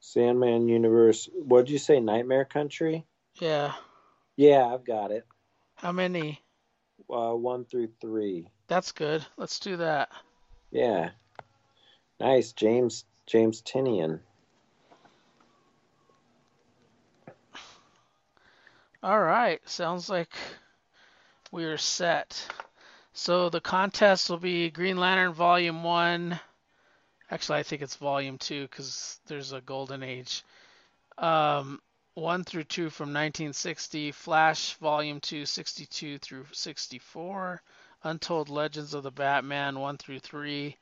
Sandman 0.00 0.68
Universe. 0.68 1.28
What'd 1.34 1.70
you 1.70 1.78
say? 1.78 2.00
Nightmare 2.00 2.44
Country? 2.44 3.04
Yeah. 3.40 3.72
Yeah, 4.36 4.66
I've 4.66 4.84
got 4.84 5.10
it. 5.10 5.26
How 5.80 5.92
many? 5.92 6.40
Uh, 7.08 7.32
one 7.32 7.64
through 7.64 7.88
three. 8.00 8.50
That's 8.68 8.92
good. 8.92 9.24
Let's 9.38 9.58
do 9.58 9.78
that. 9.78 10.10
Yeah. 10.70 11.10
Nice, 12.20 12.52
James 12.52 13.06
James 13.26 13.62
Tynion. 13.62 14.20
All 19.02 19.20
right. 19.20 19.66
Sounds 19.66 20.10
like 20.10 20.28
we 21.50 21.64
are 21.64 21.78
set. 21.78 22.46
So 23.14 23.48
the 23.48 23.62
contest 23.62 24.28
will 24.28 24.36
be 24.36 24.70
Green 24.70 24.98
Lantern 24.98 25.32
Volume 25.32 25.82
1. 25.82 26.38
Actually, 27.30 27.58
I 27.58 27.62
think 27.62 27.80
it's 27.80 27.96
Volume 27.96 28.36
2 28.36 28.62
because 28.64 29.18
there's 29.26 29.52
a 29.52 29.62
Golden 29.62 30.02
Age. 30.02 30.44
Um, 31.16 31.80
1 32.14 32.44
through 32.44 32.64
2 32.64 32.90
from 32.90 33.08
1960, 33.08 34.12
Flash 34.12 34.74
Volume 34.74 35.20
2, 35.20 35.46
62 35.46 36.18
through 36.18 36.46
64, 36.52 37.62
Untold 38.02 38.48
Legends 38.48 38.94
of 38.94 39.02
the 39.02 39.10
Batman 39.10 39.78
1 39.78 39.96
through 39.98 40.18
3, 40.18 40.76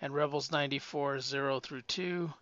and 0.00 0.14
Rebels 0.14 0.50
94, 0.50 1.20
0 1.20 1.60
through 1.60 1.82
2. 1.82 2.32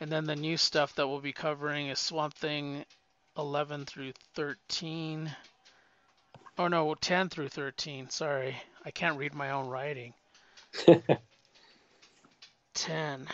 And 0.00 0.12
then 0.12 0.24
the 0.24 0.36
new 0.36 0.56
stuff 0.56 0.94
that 0.94 1.08
we'll 1.08 1.20
be 1.20 1.32
covering 1.32 1.88
is 1.88 1.98
Swamp 1.98 2.34
Thing 2.34 2.84
11 3.36 3.86
through 3.86 4.12
13. 4.34 5.34
Oh 6.58 6.68
no, 6.68 6.94
10 6.94 7.30
through 7.30 7.48
13. 7.48 8.10
Sorry. 8.10 8.56
I 8.84 8.90
can't 8.90 9.18
read 9.18 9.34
my 9.34 9.50
own 9.50 9.68
writing. 9.68 10.12
10. 12.74 13.28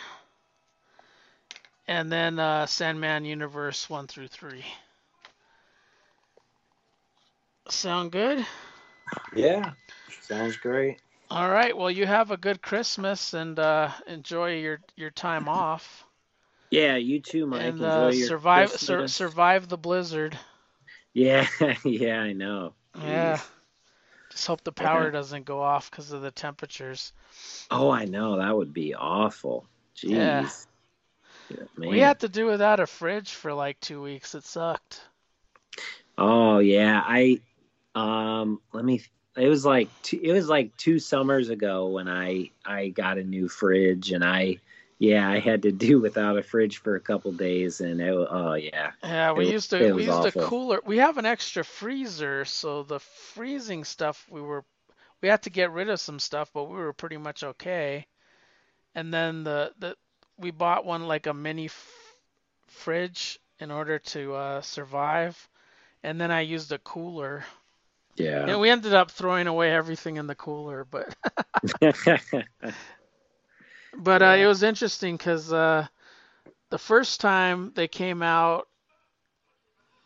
And 1.87 2.11
then 2.11 2.37
uh, 2.37 2.65
Sandman 2.65 3.23
Universe 3.25 3.89
1 3.89 4.07
through 4.07 4.27
3. 4.27 4.63
Sound 7.69 8.11
good? 8.11 8.45
Yeah. 9.35 9.71
Sounds 10.21 10.57
great. 10.57 10.99
All 11.29 11.49
right. 11.49 11.75
Well, 11.75 11.91
you 11.91 12.05
have 12.05 12.31
a 12.31 12.37
good 12.37 12.61
Christmas 12.61 13.33
and 13.33 13.57
uh, 13.57 13.89
enjoy 14.05 14.57
your, 14.57 14.79
your 14.95 15.11
time 15.11 15.47
off. 15.49 16.05
Yeah, 16.69 16.97
you 16.97 17.21
too, 17.21 17.47
Mike. 17.47 17.61
and 17.61 17.81
Enjoy 17.81 18.07
uh, 18.07 18.09
your 18.11 18.27
survive 18.27 18.71
sur- 18.71 19.07
survive 19.07 19.69
the 19.69 19.77
blizzard. 19.77 20.37
Yeah, 21.13 21.47
yeah, 21.85 22.19
I 22.19 22.33
know. 22.33 22.73
Yeah. 23.01 23.39
Just 24.31 24.47
hope 24.47 24.63
the 24.63 24.71
power 24.73 25.09
doesn't 25.09 25.45
go 25.45 25.61
off 25.61 25.89
because 25.89 26.11
of 26.11 26.21
the 26.21 26.31
temperatures. 26.31 27.13
Oh, 27.71 27.89
I 27.89 28.05
know. 28.05 28.37
That 28.37 28.55
would 28.55 28.73
be 28.73 28.93
awful. 28.93 29.65
Jeez. 29.95 30.09
Yeah. 30.11 30.49
Man. 31.49 31.67
We 31.85 31.97
had 32.01 32.19
to 32.19 32.29
do 32.29 32.45
without 32.45 32.79
a 32.79 32.85
fridge 32.85 33.33
for 33.33 33.51
like 33.51 33.79
two 33.79 33.99
weeks. 33.99 34.35
It 34.35 34.43
sucked. 34.43 35.01
Oh 36.17 36.59
yeah, 36.59 37.01
I 37.05 37.41
um 37.95 38.61
let 38.73 38.85
me 38.85 39.01
it 39.37 39.47
was 39.49 39.65
like 39.65 39.91
two, 40.01 40.19
it 40.21 40.31
was 40.33 40.49
like 40.49 40.75
2 40.77 40.99
summers 40.99 41.49
ago 41.49 41.87
when 41.89 42.07
I 42.07 42.51
I 42.65 42.89
got 42.89 43.17
a 43.17 43.23
new 43.23 43.47
fridge 43.49 44.11
and 44.11 44.23
I 44.23 44.59
yeah, 44.99 45.29
I 45.29 45.39
had 45.39 45.63
to 45.63 45.71
do 45.73 45.99
without 46.01 46.37
a 46.37 46.43
fridge 46.43 46.77
for 46.79 46.95
a 46.95 47.01
couple 47.01 47.31
days 47.33 47.81
and 47.81 48.01
it 48.01 48.13
oh 48.13 48.53
yeah. 48.55 48.91
Yeah, 49.03 49.31
we 49.31 49.47
It- 49.47 49.51
used 49.51 49.71
to 49.71 49.89
we 49.91 50.05
used 50.05 50.25
a 50.25 50.31
cooler. 50.31 50.81
We 50.85 50.97
have 50.97 51.17
an 51.17 51.25
extra 51.25 51.63
freezer, 51.63 52.45
so 52.45 52.83
the 52.83 52.99
freezing 52.99 53.83
stuff 53.83 54.27
we 54.29 54.41
were 54.41 54.65
we 55.21 55.29
had 55.29 55.43
to 55.43 55.49
get 55.51 55.71
rid 55.71 55.89
of 55.89 55.99
some 56.01 56.19
stuff, 56.19 56.51
but 56.53 56.65
we 56.65 56.75
were 56.77 56.93
pretty 56.93 57.17
much 57.17 57.43
okay. 57.43 58.07
And 58.95 59.13
then 59.13 59.43
the 59.43 59.73
the 59.79 59.97
we 60.37 60.51
bought 60.51 60.85
one 60.85 61.07
like 61.07 61.27
a 61.27 61.33
mini 61.33 61.65
f- 61.65 62.15
fridge 62.67 63.39
in 63.59 63.71
order 63.71 63.99
to 63.99 64.33
uh, 64.35 64.61
survive, 64.61 65.49
and 66.03 66.19
then 66.19 66.31
I 66.31 66.41
used 66.41 66.71
a 66.71 66.79
cooler. 66.79 67.43
Yeah. 68.15 68.45
And 68.47 68.59
we 68.59 68.69
ended 68.69 68.93
up 68.93 69.11
throwing 69.11 69.47
away 69.47 69.73
everything 69.73 70.17
in 70.17 70.27
the 70.27 70.35
cooler, 70.35 70.85
but 70.85 71.15
But 73.97 74.21
uh, 74.21 74.35
it 74.37 74.47
was 74.47 74.63
interesting 74.63 75.17
because 75.17 75.51
uh, 75.51 75.87
the 76.69 76.77
first 76.77 77.19
time 77.19 77.71
they 77.75 77.87
came 77.87 78.21
out, 78.21 78.67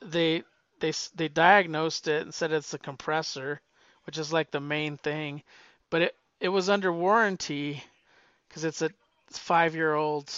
they 0.01 0.43
they 0.79 0.93
they 1.15 1.27
diagnosed 1.27 2.07
it 2.07 2.21
and 2.21 2.33
said 2.33 2.51
it's 2.51 2.71
the 2.71 2.79
compressor, 2.79 3.61
which 4.05 4.17
is 4.17 4.31
like 4.33 4.51
the 4.51 4.59
main 4.59 4.97
thing. 4.97 5.43
But 5.89 6.01
it 6.01 6.15
it 6.39 6.49
was 6.49 6.69
under 6.69 6.91
warranty 6.91 7.83
because 8.47 8.63
it's 8.63 8.81
a 8.81 8.91
five 9.37 9.75
year 9.75 9.93
old 9.93 10.31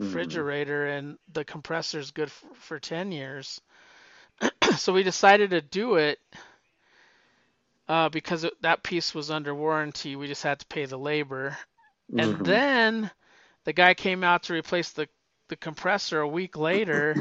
Mhm. 0.00 0.42
refrigerator 0.44 0.86
and 0.86 1.18
the 1.32 1.44
compressor 1.44 1.98
is 1.98 2.10
good 2.10 2.28
f- 2.28 2.44
for 2.54 2.78
10 2.78 3.12
years. 3.12 3.60
so 4.76 4.92
we 4.92 5.02
decided 5.02 5.50
to 5.50 5.60
do 5.60 5.96
it 5.96 6.18
uh, 7.88 8.08
because 8.08 8.44
it, 8.44 8.54
that 8.62 8.82
piece 8.82 9.14
was 9.14 9.30
under 9.30 9.54
warranty. 9.54 10.16
We 10.16 10.26
just 10.26 10.42
had 10.42 10.60
to 10.60 10.66
pay 10.66 10.86
the 10.86 10.98
labor. 10.98 11.56
And 12.18 12.36
Mhm. 12.36 12.44
then 12.44 13.10
the 13.64 13.72
guy 13.72 13.94
came 13.94 14.24
out 14.24 14.44
to 14.44 14.54
replace 14.54 14.90
the, 14.92 15.08
the 15.48 15.56
compressor 15.56 16.20
a 16.20 16.28
week 16.28 16.56
later 16.56 17.20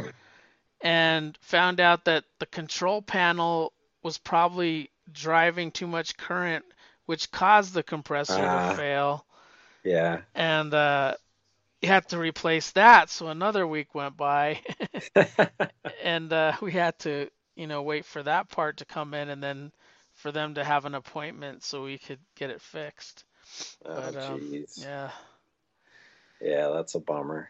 and 0.81 1.37
found 1.41 1.79
out 1.79 2.05
that 2.05 2.25
the 2.39 2.45
control 2.47 3.01
panel 3.01 3.73
was 4.03 4.17
probably 4.17 4.89
driving 5.11 5.71
too 5.71 5.87
much 5.87 6.17
current, 6.17 6.65
which 7.05 7.31
caused 7.31 7.73
the 7.73 7.83
compressor 7.83 8.33
Ah. 8.43 8.69
to 8.69 8.75
fail. 8.75 9.25
Yeah. 9.83 10.21
And 10.35 10.73
uh, 10.73 11.15
he 11.81 11.87
had 11.87 12.07
to 12.09 12.17
replace 12.17 12.71
that. 12.71 13.09
So 13.09 13.27
another 13.27 13.65
week 13.67 13.95
went 13.95 14.17
by, 14.17 14.61
and 16.03 16.31
uh, 16.31 16.53
we 16.61 16.71
had 16.71 16.97
to, 16.99 17.29
you 17.55 17.67
know, 17.67 17.81
wait 17.81 18.05
for 18.05 18.23
that 18.23 18.49
part 18.49 18.77
to 18.77 18.85
come 18.85 19.13
in 19.13 19.29
and 19.29 19.41
then 19.41 19.71
for 20.13 20.31
them 20.31 20.55
to 20.55 20.63
have 20.63 20.85
an 20.85 20.95
appointment 20.95 21.63
so 21.63 21.83
we 21.83 21.97
could 21.97 22.19
get 22.35 22.49
it 22.49 22.61
fixed. 22.61 23.23
oh, 23.85 24.11
But, 24.11 24.15
um, 24.15 24.39
jeez. 24.39 24.83
Yeah. 24.83 25.11
yeah, 26.39 26.69
that's 26.69 26.95
a 26.95 26.99
bummer. 26.99 27.49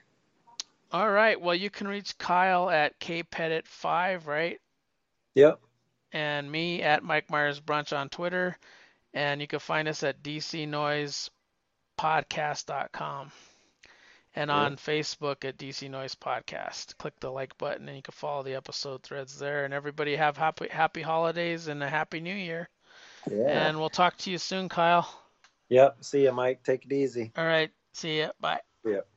All 0.92 1.10
right. 1.10 1.40
Well, 1.40 1.56
you 1.56 1.70
can 1.70 1.88
reach 1.88 2.18
Kyle 2.18 2.70
at 2.70 3.00
kpettit5, 3.00 4.28
right? 4.28 4.60
Yep. 5.36 5.60
And 6.14 6.52
me 6.52 6.82
at 6.82 7.04
Mike 7.04 7.30
Myers 7.30 7.60
Brunch 7.62 7.96
on 7.98 8.10
Twitter. 8.10 8.58
And 9.14 9.42
you 9.42 9.48
can 9.48 9.60
find 9.60 9.88
us 9.88 10.04
at 10.04 10.24
dcnoisepodcast.com 12.02 13.32
and 14.36 14.50
Yeah. 14.50 14.56
on 14.56 14.78
Facebook 14.78 15.46
at 15.46 15.58
DC 15.58 15.90
Noise 15.90 16.16
Podcast. 16.16 16.98
Click 16.98 17.20
the 17.20 17.30
like 17.30 17.58
button 17.58 17.88
and 17.88 17.98
you 17.98 18.04
can 18.04 18.14
follow 18.14 18.44
the 18.44 18.56
episode 18.56 19.04
threads 19.04 19.38
there. 19.38 19.66
And 19.66 19.74
everybody 19.74 20.16
have 20.16 20.38
happy 20.38 20.68
happy 20.70 21.02
holidays 21.02 21.68
and 21.68 21.84
a 21.84 21.90
happy 21.90 22.20
new 22.20 22.34
year. 22.34 22.70
Yeah. 23.30 23.68
And 23.68 23.78
we'll 23.80 23.90
talk 23.90 24.18
to 24.18 24.32
you 24.32 24.38
soon, 24.38 24.70
Kyle. 24.70 25.08
Yep. 25.70 26.04
See 26.04 26.24
you, 26.24 26.32
Mike. 26.32 26.64
Take 26.64 26.86
it 26.86 26.94
easy. 26.94 27.32
All 27.38 27.46
right. 27.46 27.72
See 27.94 28.20
ya. 28.20 28.32
Bye. 28.40 28.62
Yep. 28.86 29.08